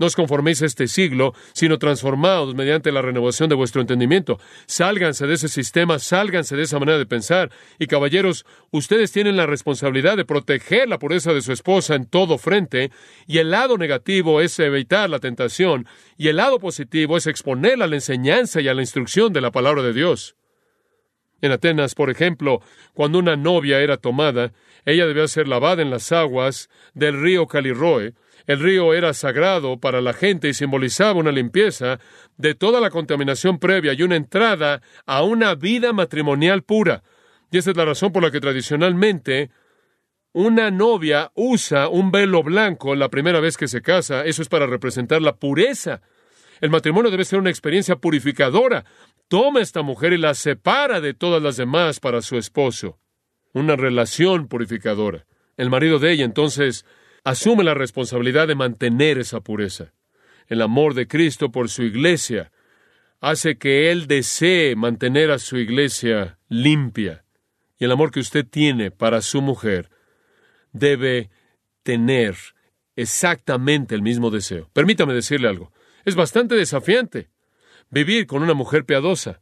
No 0.00 0.06
os 0.06 0.16
conforméis 0.16 0.62
a 0.62 0.66
este 0.66 0.88
siglo, 0.88 1.34
sino 1.52 1.78
transformados 1.78 2.54
mediante 2.54 2.90
la 2.90 3.02
renovación 3.02 3.50
de 3.50 3.54
vuestro 3.54 3.82
entendimiento. 3.82 4.40
Sálganse 4.64 5.26
de 5.26 5.34
ese 5.34 5.48
sistema, 5.48 5.98
sálganse 5.98 6.56
de 6.56 6.62
esa 6.62 6.78
manera 6.78 6.96
de 6.96 7.04
pensar. 7.04 7.50
Y 7.78 7.86
caballeros, 7.86 8.46
ustedes 8.70 9.12
tienen 9.12 9.36
la 9.36 9.44
responsabilidad 9.44 10.16
de 10.16 10.24
proteger 10.24 10.88
la 10.88 10.98
pureza 10.98 11.34
de 11.34 11.42
su 11.42 11.52
esposa 11.52 11.96
en 11.96 12.06
todo 12.06 12.38
frente, 12.38 12.90
y 13.26 13.38
el 13.38 13.50
lado 13.50 13.76
negativo 13.76 14.40
es 14.40 14.58
evitar 14.58 15.10
la 15.10 15.18
tentación, 15.18 15.86
y 16.16 16.28
el 16.28 16.36
lado 16.36 16.60
positivo 16.60 17.18
es 17.18 17.26
exponerla 17.26 17.84
a 17.84 17.88
la 17.88 17.96
enseñanza 17.96 18.62
y 18.62 18.68
a 18.68 18.74
la 18.74 18.80
instrucción 18.80 19.34
de 19.34 19.42
la 19.42 19.50
palabra 19.50 19.82
de 19.82 19.92
Dios. 19.92 20.34
En 21.42 21.52
Atenas, 21.52 21.94
por 21.94 22.08
ejemplo, 22.08 22.62
cuando 22.94 23.18
una 23.18 23.36
novia 23.36 23.80
era 23.80 23.98
tomada, 23.98 24.52
ella 24.84 25.06
debía 25.06 25.28
ser 25.28 25.48
lavada 25.48 25.82
en 25.82 25.90
las 25.90 26.12
aguas 26.12 26.68
del 26.94 27.20
río 27.20 27.46
Caliroe, 27.46 28.14
el 28.46 28.58
río 28.58 28.94
era 28.94 29.14
sagrado 29.14 29.78
para 29.78 30.00
la 30.00 30.12
gente 30.12 30.48
y 30.48 30.54
simbolizaba 30.54 31.20
una 31.20 31.32
limpieza 31.32 32.00
de 32.36 32.54
toda 32.54 32.80
la 32.80 32.90
contaminación 32.90 33.58
previa 33.58 33.92
y 33.92 34.02
una 34.02 34.16
entrada 34.16 34.82
a 35.06 35.22
una 35.22 35.54
vida 35.54 35.92
matrimonial 35.92 36.62
pura. 36.62 37.02
Y 37.50 37.58
esa 37.58 37.70
es 37.70 37.76
la 37.76 37.84
razón 37.84 38.12
por 38.12 38.22
la 38.22 38.30
que 38.30 38.40
tradicionalmente 38.40 39.50
una 40.32 40.70
novia 40.70 41.30
usa 41.34 41.88
un 41.88 42.10
velo 42.10 42.42
blanco 42.42 42.94
la 42.94 43.08
primera 43.08 43.40
vez 43.40 43.56
que 43.56 43.68
se 43.68 43.82
casa. 43.82 44.24
Eso 44.24 44.42
es 44.42 44.48
para 44.48 44.66
representar 44.66 45.20
la 45.20 45.36
pureza. 45.36 46.00
El 46.60 46.70
matrimonio 46.70 47.10
debe 47.10 47.24
ser 47.24 47.38
una 47.38 47.50
experiencia 47.50 47.96
purificadora. 47.96 48.84
Toma 49.28 49.60
a 49.60 49.62
esta 49.62 49.82
mujer 49.82 50.12
y 50.12 50.18
la 50.18 50.34
separa 50.34 51.00
de 51.00 51.14
todas 51.14 51.42
las 51.42 51.56
demás 51.56 52.00
para 52.00 52.20
su 52.22 52.36
esposo. 52.36 52.98
Una 53.52 53.76
relación 53.76 54.48
purificadora. 54.48 55.26
El 55.56 55.70
marido 55.70 55.98
de 55.98 56.12
ella 56.12 56.24
entonces 56.24 56.86
asume 57.24 57.64
la 57.64 57.74
responsabilidad 57.74 58.48
de 58.48 58.54
mantener 58.54 59.18
esa 59.18 59.40
pureza. 59.40 59.92
El 60.46 60.62
amor 60.62 60.94
de 60.94 61.06
Cristo 61.06 61.50
por 61.50 61.68
su 61.68 61.82
iglesia 61.82 62.50
hace 63.20 63.58
que 63.58 63.90
Él 63.90 64.06
desee 64.06 64.74
mantener 64.76 65.30
a 65.30 65.38
su 65.38 65.58
iglesia 65.58 66.38
limpia. 66.48 67.24
Y 67.78 67.84
el 67.84 67.92
amor 67.92 68.10
que 68.10 68.20
usted 68.20 68.46
tiene 68.46 68.90
para 68.90 69.20
su 69.20 69.42
mujer 69.42 69.90
debe 70.72 71.30
tener 71.82 72.36
exactamente 72.96 73.94
el 73.94 74.02
mismo 74.02 74.30
deseo. 74.30 74.70
Permítame 74.72 75.14
decirle 75.14 75.48
algo. 75.48 75.72
Es 76.04 76.14
bastante 76.14 76.54
desafiante 76.54 77.30
vivir 77.90 78.26
con 78.26 78.42
una 78.42 78.54
mujer 78.54 78.84
piadosa. 78.84 79.40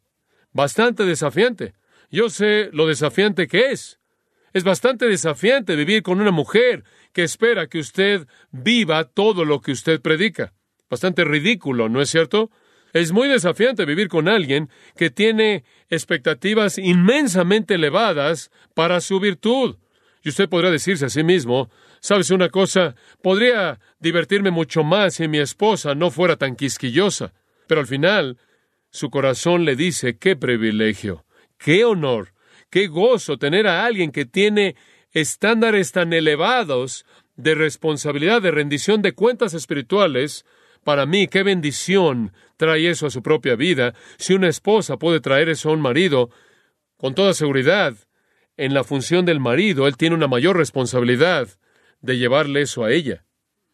Bastante 0.53 1.05
desafiante. 1.05 1.75
Yo 2.11 2.31
sé 2.31 2.71
lo 2.73 2.87
desafiante 2.87 3.47
que 3.47 3.71
es. 3.71 3.98
Es 4.59 4.64
bastante 4.64 5.07
desafiante 5.07 5.77
vivir 5.77 6.03
con 6.03 6.21
una 6.21 6.33
mujer 6.33 6.83
que 7.12 7.23
espera 7.23 7.68
que 7.68 7.79
usted 7.79 8.27
viva 8.51 9.05
todo 9.05 9.44
lo 9.44 9.61
que 9.61 9.71
usted 9.71 10.01
predica. 10.01 10.53
Bastante 10.90 11.23
ridículo, 11.23 11.88
¿no 11.88 12.03
es 12.03 12.11
cierto? 12.11 12.51
Es 12.92 13.12
muy 13.12 13.29
desafiante 13.29 13.85
vivir 13.85 14.09
con 14.09 14.27
alguien 14.27 14.68
que 14.97 15.11
tiene 15.11 15.62
expectativas 15.90 16.77
inmensamente 16.77 17.75
elevadas 17.75 18.51
para 18.75 19.01
su 19.01 19.21
virtud. 19.21 19.77
Y 20.25 20.31
usted 20.31 20.49
podrá 20.49 20.73
decirse 20.73 21.05
a 21.05 21.09
sí 21.09 21.23
mismo, 21.23 21.71
¿sabes 22.01 22.33
una 22.33 22.49
cosa? 22.49 22.97
Podría 23.23 23.79
divertirme 24.01 24.51
mucho 24.51 24.83
más 24.83 25.14
si 25.14 25.29
mi 25.29 25.38
esposa 25.38 25.94
no 25.94 26.11
fuera 26.11 26.35
tan 26.35 26.57
quisquillosa. 26.57 27.33
Pero 27.68 27.81
al 27.81 27.87
final, 27.87 28.38
su 28.90 29.09
corazón 29.09 29.64
le 29.64 29.77
dice, 29.77 30.18
qué 30.18 30.35
privilegio, 30.35 31.25
qué 31.59 31.85
honor, 31.85 32.33
qué 32.70 32.87
gozo 32.87 33.38
tener 33.38 33.66
a 33.66 33.85
alguien 33.85 34.12
que 34.12 34.24
tiene 34.24 34.76
estándares 35.12 35.92
tan 35.92 36.12
elevados 36.12 37.04
de 37.37 37.54
responsabilidad, 37.54 38.42
de 38.42 38.50
rendición 38.50 39.02
de 39.02 39.12
cuentas 39.12 39.54
espirituales, 39.54 40.44
para 40.85 41.07
mí, 41.07 41.28
qué 41.28 41.42
bendición 41.42 42.33
trae 42.57 42.88
eso 42.88 43.07
a 43.07 43.11
su 43.11 43.22
propia 43.22 43.57
vida. 43.57 43.94
Si 44.16 44.35
una 44.35 44.48
esposa 44.48 44.96
puede 44.96 45.20
traer 45.20 45.48
eso 45.48 45.70
a 45.70 45.72
un 45.72 45.81
marido, 45.81 46.31
con 46.96 47.14
toda 47.14 47.35
seguridad, 47.35 47.94
en 48.57 48.74
la 48.74 48.85
función 48.85 49.24
del 49.24 49.38
marido, 49.38 49.87
él 49.87 49.96
tiene 49.96 50.16
una 50.16 50.26
mayor 50.26 50.57
responsabilidad 50.57 51.48
de 52.00 52.18
llevarle 52.18 52.62
eso 52.62 52.85
a 52.85 52.90
ella. 52.90 53.24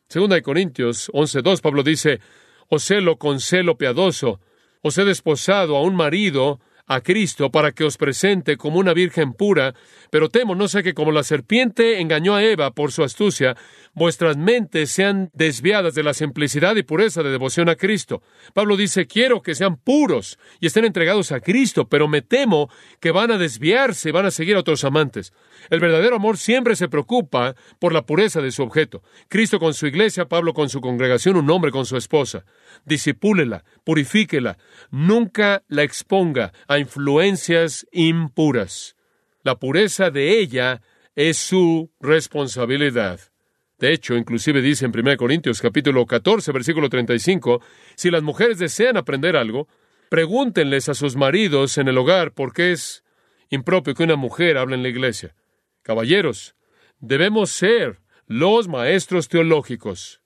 Segunda 0.09 0.37
de 0.37 0.43
Corintios 0.43 1.11
11.2, 1.13 1.61
Pablo 1.61 1.83
dice, 1.83 2.21
os 2.69 2.85
celo 2.85 3.17
con 3.17 3.41
celo 3.41 3.79
piadoso, 3.79 4.41
os 4.83 4.99
he 4.99 5.05
desposado 5.05 5.77
a 5.77 5.83
un 5.83 5.97
marido 5.97 6.61
a 6.87 7.01
Cristo 7.01 7.51
para 7.51 7.73
que 7.73 7.85
os 7.85 7.97
presente 7.97 8.57
como 8.57 8.79
una 8.79 8.93
virgen 8.93 9.33
pura, 9.33 9.75
pero 10.11 10.29
temo 10.29 10.55
no 10.55 10.69
sé 10.69 10.83
que 10.83 10.95
como 10.95 11.13
la 11.13 11.23
serpiente 11.23 12.01
engañó 12.01 12.35
a 12.35 12.45
Eva 12.45 12.73
por 12.73 12.93
su 12.93 13.03
astucia, 13.03 13.57
vuestras 13.95 14.37
mentes 14.37 14.91
sean 14.91 15.31
desviadas 15.33 15.95
de 15.95 16.03
la 16.03 16.15
simplicidad 16.15 16.77
y 16.77 16.83
pureza 16.83 17.23
de 17.23 17.31
devoción 17.31 17.69
a 17.69 17.77
Cristo. 17.77 18.23
Pablo 18.53 18.77
dice, 18.77 19.07
quiero 19.07 19.43
que 19.43 19.55
sean 19.55 19.77
puros 19.77 20.39
y 20.61 20.67
estén 20.67 20.85
entregados 20.85 21.33
a 21.33 21.41
Cristo, 21.41 21.89
pero 21.89 22.09
me 22.09 22.23
temo 22.23 22.69
que 23.01 23.11
van 23.13 23.31
a 23.31 23.39
desviarse 23.39 24.11
y 24.11 24.13
van 24.13 24.27
a 24.27 24.31
seguir 24.31 24.57
a 24.57 24.61
otros 24.61 24.85
amantes. 24.85 25.33
El 25.71 25.81
verdadero 25.81 26.17
amor 26.17 26.37
siempre 26.37 26.77
se 26.77 26.89
preocupa 26.89 27.55
por 27.79 27.93
la 27.93 28.07
pureza 28.07 28.41
de 28.41 28.51
su 28.51 28.63
objeto. 28.63 29.03
Cristo 29.29 29.59
con 29.59 29.75
su 29.75 29.87
iglesia, 29.87 30.29
Pablo 30.29 30.55
con 30.55 30.69
su 30.69 30.81
congregación, 30.81 31.37
un 31.37 31.51
hombre 31.51 31.71
con 31.71 31.87
su 31.87 31.97
esposa. 31.97 32.45
Disipúlela, 32.85 33.65
purifíquela, 33.85 34.59
nunca 34.91 35.63
la 35.69 35.83
exponga 35.83 36.53
a 36.69 36.79
influencias 36.79 37.87
impuras. 37.93 38.97
La 39.43 39.59
pureza 39.59 40.11
de 40.11 40.39
ella 40.39 40.83
es 41.15 41.37
su 41.37 41.91
responsabilidad. 42.01 43.21
De 43.79 43.93
hecho, 43.93 44.15
inclusive 44.15 44.63
dice 44.63 44.87
en 44.87 44.93
1 44.97 45.17
Corintios 45.17 45.61
capítulo 45.61 46.07
14, 46.07 46.53
versículo 46.53 46.89
35, 46.89 47.61
si 47.97 48.11
las 48.11 48.23
mujeres 48.23 48.59
desean 48.59 48.97
aprender 48.97 49.37
algo, 49.37 49.69
pregúntenles 50.09 50.89
a 50.89 50.95
sus 50.95 51.17
maridos 51.17 51.77
en 51.79 51.89
el 51.89 51.99
hogar 51.99 52.33
por 52.33 52.53
qué 52.53 52.73
es 52.73 53.05
impropio 53.51 53.95
que 53.95 54.05
una 54.05 54.17
mujer 54.17 54.57
hable 54.57 54.77
en 54.77 54.83
la 54.83 54.89
iglesia. 54.89 55.35
Caballeros, 55.85 56.57
debemos 56.99 57.51
ser 57.51 58.01
los 58.27 58.67
maestros 58.67 59.29
teológicos. 59.29 60.21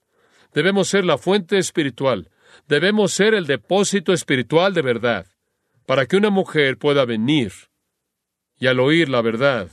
Debemos 0.53 0.87
ser 0.87 1.05
la 1.05 1.19
fuente 1.19 1.59
espiritual. 1.59 2.31
Debemos 2.67 3.13
ser 3.13 3.35
el 3.35 3.45
depósito 3.45 4.13
espiritual 4.13 4.73
de 4.73 4.81
verdad 4.81 5.27
para 5.85 6.05
que 6.05 6.17
una 6.17 6.29
mujer 6.29 6.77
pueda 6.77 7.05
venir 7.05 7.51
y 8.59 8.67
al 8.67 8.79
oír 8.79 9.09
la 9.09 9.21
verdad, 9.21 9.69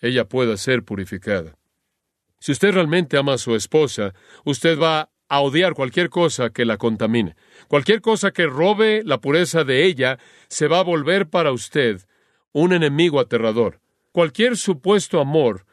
ella 0.00 0.24
pueda 0.24 0.56
ser 0.56 0.84
purificada. 0.84 1.56
Si 2.38 2.52
usted 2.52 2.72
realmente 2.72 3.18
ama 3.18 3.34
a 3.34 3.38
su 3.38 3.54
esposa, 3.54 4.14
usted 4.44 4.78
va 4.78 5.10
a 5.28 5.40
odiar 5.40 5.74
cualquier 5.74 6.08
cosa 6.08 6.50
que 6.50 6.64
la 6.64 6.76
contamine. 6.76 7.36
Cualquier 7.68 8.00
cosa 8.00 8.30
que 8.30 8.46
robe 8.46 9.02
la 9.04 9.20
pureza 9.20 9.62
de 9.64 9.84
ella 9.84 10.18
se 10.48 10.66
va 10.66 10.78
a 10.78 10.84
volver 10.84 11.28
para 11.28 11.52
usted 11.52 12.00
un 12.52 12.72
enemigo 12.72 13.20
aterrador. 13.20 13.79
Cualquier 14.12 14.56
supuesto 14.56 15.20
amor 15.20 15.66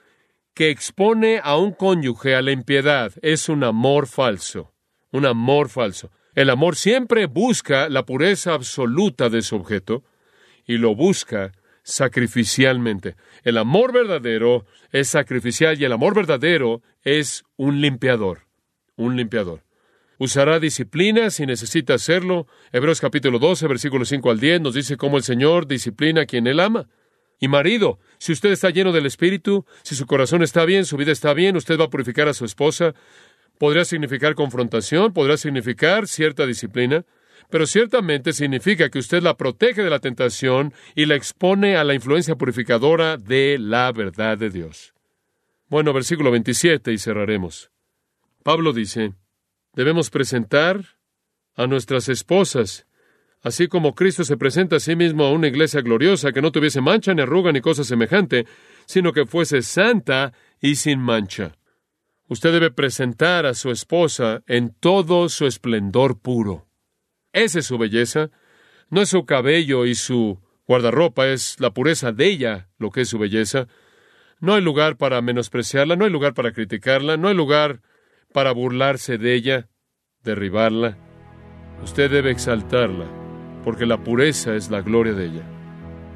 que 0.53 0.69
expone 0.69 1.39
a 1.43 1.57
un 1.57 1.71
cónyuge 1.71 2.35
a 2.35 2.41
la 2.41 2.51
impiedad 2.51 3.11
es 3.21 3.49
un 3.49 3.63
amor 3.63 4.07
falso. 4.07 4.73
Un 5.11 5.25
amor 5.25 5.69
falso. 5.69 6.11
El 6.35 6.51
amor 6.51 6.75
siempre 6.75 7.25
busca 7.25 7.89
la 7.89 8.05
pureza 8.05 8.53
absoluta 8.53 9.29
de 9.29 9.41
su 9.41 9.55
objeto 9.55 10.03
y 10.67 10.77
lo 10.77 10.93
busca 10.93 11.51
sacrificialmente. 11.81 13.15
El 13.43 13.57
amor 13.57 13.91
verdadero 13.91 14.65
es 14.91 15.07
sacrificial 15.07 15.79
y 15.81 15.85
el 15.85 15.93
amor 15.93 16.13
verdadero 16.13 16.83
es 17.03 17.43
un 17.55 17.81
limpiador, 17.81 18.41
un 18.97 19.15
limpiador. 19.15 19.63
Usará 20.19 20.59
disciplina 20.59 21.31
si 21.31 21.47
necesita 21.47 21.95
hacerlo. 21.95 22.45
Hebreos 22.71 23.01
capítulo 23.01 23.39
12, 23.39 23.67
versículo 23.67 24.05
5 24.05 24.29
al 24.29 24.39
10 24.39 24.61
nos 24.61 24.73
dice 24.75 24.97
cómo 24.97 25.17
el 25.17 25.23
Señor 25.23 25.65
disciplina 25.65 26.21
a 26.21 26.25
quien 26.25 26.45
él 26.45 26.59
ama. 26.59 26.87
Y 27.39 27.47
marido, 27.47 27.99
si 28.17 28.31
usted 28.31 28.51
está 28.51 28.69
lleno 28.69 28.91
del 28.91 29.05
Espíritu, 29.05 29.65
si 29.83 29.95
su 29.95 30.05
corazón 30.07 30.41
está 30.41 30.65
bien, 30.65 30.85
su 30.85 30.97
vida 30.97 31.11
está 31.11 31.33
bien, 31.33 31.55
usted 31.55 31.79
va 31.79 31.85
a 31.85 31.89
purificar 31.89 32.27
a 32.27 32.33
su 32.33 32.45
esposa, 32.45 32.93
Podría 33.57 33.85
significar 33.85 34.35
confrontación, 34.35 35.13
podría 35.13 35.37
significar 35.37 36.07
cierta 36.07 36.45
disciplina, 36.45 37.05
pero 37.49 37.65
ciertamente 37.65 38.33
significa 38.33 38.89
que 38.89 38.99
usted 38.99 39.23
la 39.23 39.37
protege 39.37 39.83
de 39.83 39.89
la 39.89 39.99
tentación 39.99 40.73
y 40.95 41.05
la 41.05 41.15
expone 41.15 41.75
a 41.75 41.83
la 41.83 41.93
influencia 41.93 42.35
purificadora 42.35 43.17
de 43.17 43.57
la 43.59 43.91
verdad 43.91 44.37
de 44.37 44.49
Dios. 44.49 44.93
Bueno, 45.69 45.91
versículo 45.91 46.31
27 46.31 46.93
y 46.93 46.97
cerraremos. 46.97 47.71
Pablo 48.43 48.73
dice, 48.73 49.13
debemos 49.73 50.09
presentar 50.09 50.97
a 51.55 51.67
nuestras 51.67 52.09
esposas 52.09 52.85
Así 53.43 53.67
como 53.67 53.95
Cristo 53.95 54.23
se 54.23 54.37
presenta 54.37 54.77
a 54.77 54.79
sí 54.79 54.95
mismo 54.95 55.25
a 55.25 55.31
una 55.31 55.47
iglesia 55.47 55.81
gloriosa 55.81 56.31
que 56.31 56.41
no 56.41 56.51
tuviese 56.51 56.81
mancha 56.81 57.13
ni 57.13 57.21
arruga 57.21 57.51
ni 57.51 57.61
cosa 57.61 57.83
semejante, 57.83 58.45
sino 58.85 59.13
que 59.13 59.25
fuese 59.25 59.61
santa 59.61 60.33
y 60.59 60.75
sin 60.75 60.99
mancha. 60.99 61.55
Usted 62.27 62.51
debe 62.51 62.71
presentar 62.71 63.45
a 63.45 63.53
su 63.53 63.71
esposa 63.71 64.43
en 64.47 64.73
todo 64.73 65.29
su 65.29 65.45
esplendor 65.45 66.19
puro. 66.19 66.67
Esa 67.31 67.59
es 67.59 67.65
su 67.65 67.77
belleza. 67.77 68.31
No 68.89 69.01
es 69.01 69.09
su 69.09 69.25
cabello 69.25 69.85
y 69.85 69.95
su 69.95 70.39
guardarropa, 70.65 71.27
es 71.27 71.59
la 71.59 71.71
pureza 71.71 72.11
de 72.11 72.27
ella 72.27 72.69
lo 72.77 72.91
que 72.91 73.01
es 73.01 73.09
su 73.09 73.17
belleza. 73.17 73.67
No 74.39 74.53
hay 74.53 74.61
lugar 74.61 74.97
para 74.97 75.21
menospreciarla, 75.21 75.95
no 75.95 76.05
hay 76.05 76.11
lugar 76.11 76.33
para 76.33 76.51
criticarla, 76.51 77.17
no 77.17 77.27
hay 77.27 77.33
lugar 77.33 77.81
para 78.33 78.51
burlarse 78.51 79.17
de 79.17 79.33
ella, 79.33 79.69
derribarla. 80.23 80.97
Usted 81.81 82.11
debe 82.11 82.31
exaltarla, 82.31 83.05
porque 83.67 83.85
la 83.85 83.97
pureza 83.97 84.55
es 84.55 84.71
la 84.71 84.79
gloria 84.79 85.11
de 85.11 85.25
ella. 85.25 85.43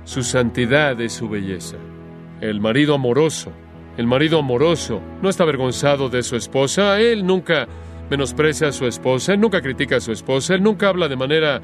Su 0.06 0.24
santidad 0.24 1.02
es 1.02 1.12
su 1.12 1.28
belleza. 1.28 1.76
El 2.40 2.62
marido 2.62 2.96
amoroso 2.96 3.52
el 3.98 4.08
marido 4.08 4.40
amoroso 4.40 5.02
no 5.22 5.28
está 5.28 5.44
avergonzado 5.44 6.08
de 6.08 6.24
su 6.24 6.38
esposa, 6.38 7.02
él 7.02 7.26
nunca 7.26 7.68
menosprecia 8.10 8.70
a 8.70 8.72
su 8.72 8.86
esposa, 8.88 9.34
él 9.34 9.42
nunca 9.42 9.62
critica 9.62 9.98
a 9.98 10.00
su 10.00 10.14
esposa, 10.14 10.56
él 10.56 10.64
nunca 10.64 10.88
habla 10.88 11.10
de 11.10 11.18
manera 11.18 11.62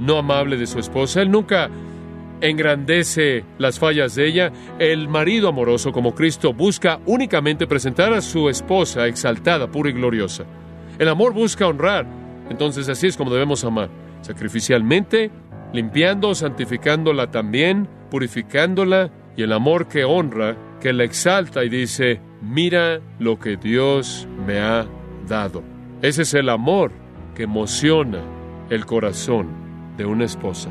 no 0.00 0.18
amable 0.18 0.56
de 0.56 0.66
su 0.66 0.80
esposa, 0.80 1.22
él 1.22 1.30
nunca 1.30 1.70
engrandece 2.40 3.44
las 3.58 3.78
fallas 3.78 4.16
de 4.16 4.26
ella. 4.26 4.52
El 4.80 5.06
marido 5.06 5.48
amoroso 5.48 5.92
como 5.92 6.12
Cristo 6.12 6.52
busca 6.52 6.98
únicamente 7.06 7.68
presentar 7.68 8.12
a 8.12 8.20
su 8.20 8.48
esposa 8.48 9.06
exaltada, 9.06 9.70
pura 9.70 9.90
y 9.90 9.92
gloriosa. 9.92 10.44
El 10.98 11.08
amor 11.08 11.32
busca 11.32 11.68
honrar, 11.68 12.04
entonces 12.50 12.88
así 12.88 13.06
es 13.06 13.16
como 13.16 13.30
debemos 13.30 13.64
amar, 13.64 13.90
sacrificialmente, 14.22 15.30
limpiando, 15.72 16.34
santificándola 16.34 17.30
también, 17.30 17.88
purificándola, 18.10 19.10
y 19.36 19.42
el 19.42 19.52
amor 19.52 19.88
que 19.88 20.04
honra 20.04 20.56
que 20.80 20.92
la 20.92 21.04
exalta 21.04 21.64
y 21.64 21.68
dice, 21.68 22.20
mira 22.42 23.00
lo 23.18 23.38
que 23.38 23.56
Dios 23.56 24.26
me 24.46 24.58
ha 24.58 24.86
dado. 25.28 25.62
Ese 26.02 26.22
es 26.22 26.34
el 26.34 26.48
amor 26.48 26.92
que 27.34 27.44
emociona 27.44 28.20
el 28.70 28.86
corazón 28.86 29.48
de 29.96 30.06
una 30.06 30.24
esposa. 30.24 30.70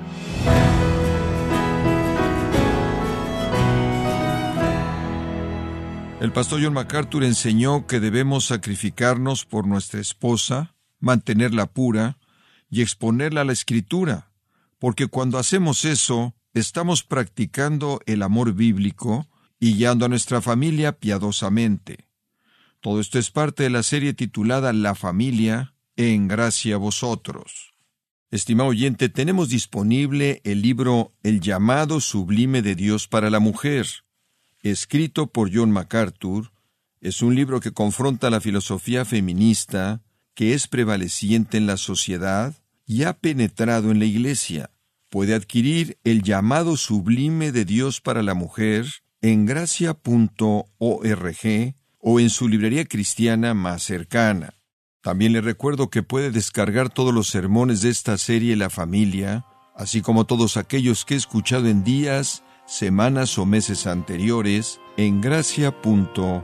El 6.19 6.33
pastor 6.33 6.59
John 6.61 6.73
MacArthur 6.73 7.23
enseñó 7.23 7.87
que 7.87 8.01
debemos 8.01 8.47
sacrificarnos 8.47 9.45
por 9.45 9.65
nuestra 9.65 10.01
esposa, 10.01 10.75
mantenerla 10.99 11.67
pura 11.67 12.17
y 12.69 12.81
exponerla 12.81 13.41
a 13.41 13.45
la 13.45 13.53
escritura, 13.53 14.31
porque 14.77 15.07
cuando 15.07 15.37
hacemos 15.37 15.85
eso, 15.85 16.35
estamos 16.53 17.03
practicando 17.03 17.99
el 18.05 18.21
amor 18.21 18.53
bíblico 18.53 19.27
y 19.59 19.75
guiando 19.75 20.05
a 20.05 20.09
nuestra 20.09 20.41
familia 20.41 20.93
piadosamente. 20.99 22.07
Todo 22.81 23.01
esto 23.01 23.19
es 23.19 23.29
parte 23.29 23.63
de 23.63 23.69
la 23.69 23.83
serie 23.83 24.13
titulada 24.13 24.71
La 24.71 24.95
familia, 24.95 25.73
en 25.97 26.29
gracia 26.29 26.75
a 26.75 26.77
vosotros. 26.77 27.73
Estimado 28.31 28.69
oyente, 28.69 29.09
tenemos 29.09 29.49
disponible 29.49 30.39
el 30.45 30.61
libro 30.61 31.13
El 31.23 31.41
llamado 31.41 31.99
sublime 31.99 32.61
de 32.61 32.75
Dios 32.75 33.07
para 33.07 33.29
la 33.29 33.39
mujer, 33.39 33.87
escrito 34.61 35.27
por 35.27 35.53
John 35.53 35.71
MacArthur. 35.71 36.51
Es 37.01 37.21
un 37.21 37.35
libro 37.35 37.59
que 37.59 37.71
confronta 37.71 38.29
la 38.29 38.39
filosofía 38.39 39.03
feminista 39.03 40.01
que 40.33 40.53
es 40.53 40.67
prevaleciente 40.67 41.57
en 41.57 41.67
la 41.67 41.77
sociedad 41.77 42.53
y 42.85 43.03
ha 43.03 43.13
penetrado 43.13 43.91
en 43.91 43.99
la 43.99 44.05
Iglesia. 44.05 44.71
Puede 45.09 45.33
adquirir 45.33 45.97
el 46.03 46.21
llamado 46.23 46.77
sublime 46.77 47.51
de 47.51 47.65
Dios 47.65 48.01
para 48.01 48.23
la 48.23 48.33
mujer 48.33 48.85
en 49.21 49.45
gracia.org 49.45 50.65
o 51.99 52.19
en 52.19 52.29
su 52.29 52.47
librería 52.47 52.85
cristiana 52.85 53.53
más 53.53 53.83
cercana. 53.83 54.53
También 55.01 55.33
le 55.33 55.41
recuerdo 55.41 55.89
que 55.89 56.03
puede 56.03 56.31
descargar 56.31 56.89
todos 56.89 57.13
los 57.13 57.27
sermones 57.27 57.81
de 57.81 57.89
esta 57.89 58.17
serie 58.17 58.55
La 58.55 58.69
familia, 58.69 59.45
así 59.75 60.01
como 60.01 60.25
todos 60.25 60.57
aquellos 60.57 61.05
que 61.05 61.13
he 61.13 61.17
escuchado 61.17 61.67
en 61.67 61.83
días, 61.83 62.43
semanas 62.65 63.37
o 63.37 63.45
meses 63.45 63.87
anteriores 63.87 64.79
en 64.97 65.21
gracia.org. 65.21 66.43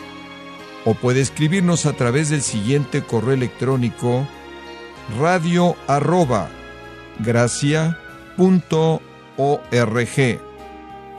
O 0.85 0.93
puede 0.95 1.21
escribirnos 1.21 1.85
a 1.85 1.93
través 1.93 2.29
del 2.29 2.41
siguiente 2.41 3.03
correo 3.03 3.33
electrónico 3.33 4.27
radio 5.19 5.75
arroba 5.87 6.49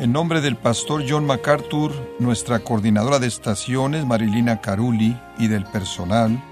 en 0.00 0.12
nombre 0.12 0.40
del 0.40 0.56
pastor 0.56 1.04
John 1.08 1.26
MacArthur, 1.26 1.92
nuestra 2.18 2.58
coordinadora 2.58 3.18
de 3.18 3.28
estaciones 3.28 4.04
Marilina 4.04 4.60
Caruli 4.60 5.16
y 5.38 5.46
del 5.46 5.64
personal, 5.64 6.42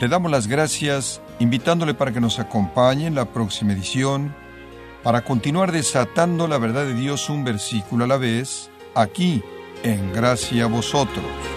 le 0.00 0.08
damos 0.08 0.30
las 0.30 0.46
gracias 0.46 1.22
invitándole 1.38 1.94
para 1.94 2.12
que 2.12 2.20
nos 2.20 2.38
acompañe 2.38 3.06
en 3.06 3.14
la 3.14 3.24
próxima 3.26 3.72
edición 3.72 4.34
para 5.02 5.24
continuar 5.24 5.72
desatando 5.72 6.48
la 6.48 6.58
verdad 6.58 6.84
de 6.84 6.94
Dios 6.94 7.30
un 7.30 7.44
versículo 7.44 8.04
a 8.04 8.08
la 8.08 8.16
vez, 8.16 8.70
aquí 8.94 9.42
en 9.82 10.12
Gracia 10.12 10.64
a 10.64 10.66
Vosotros. 10.66 11.53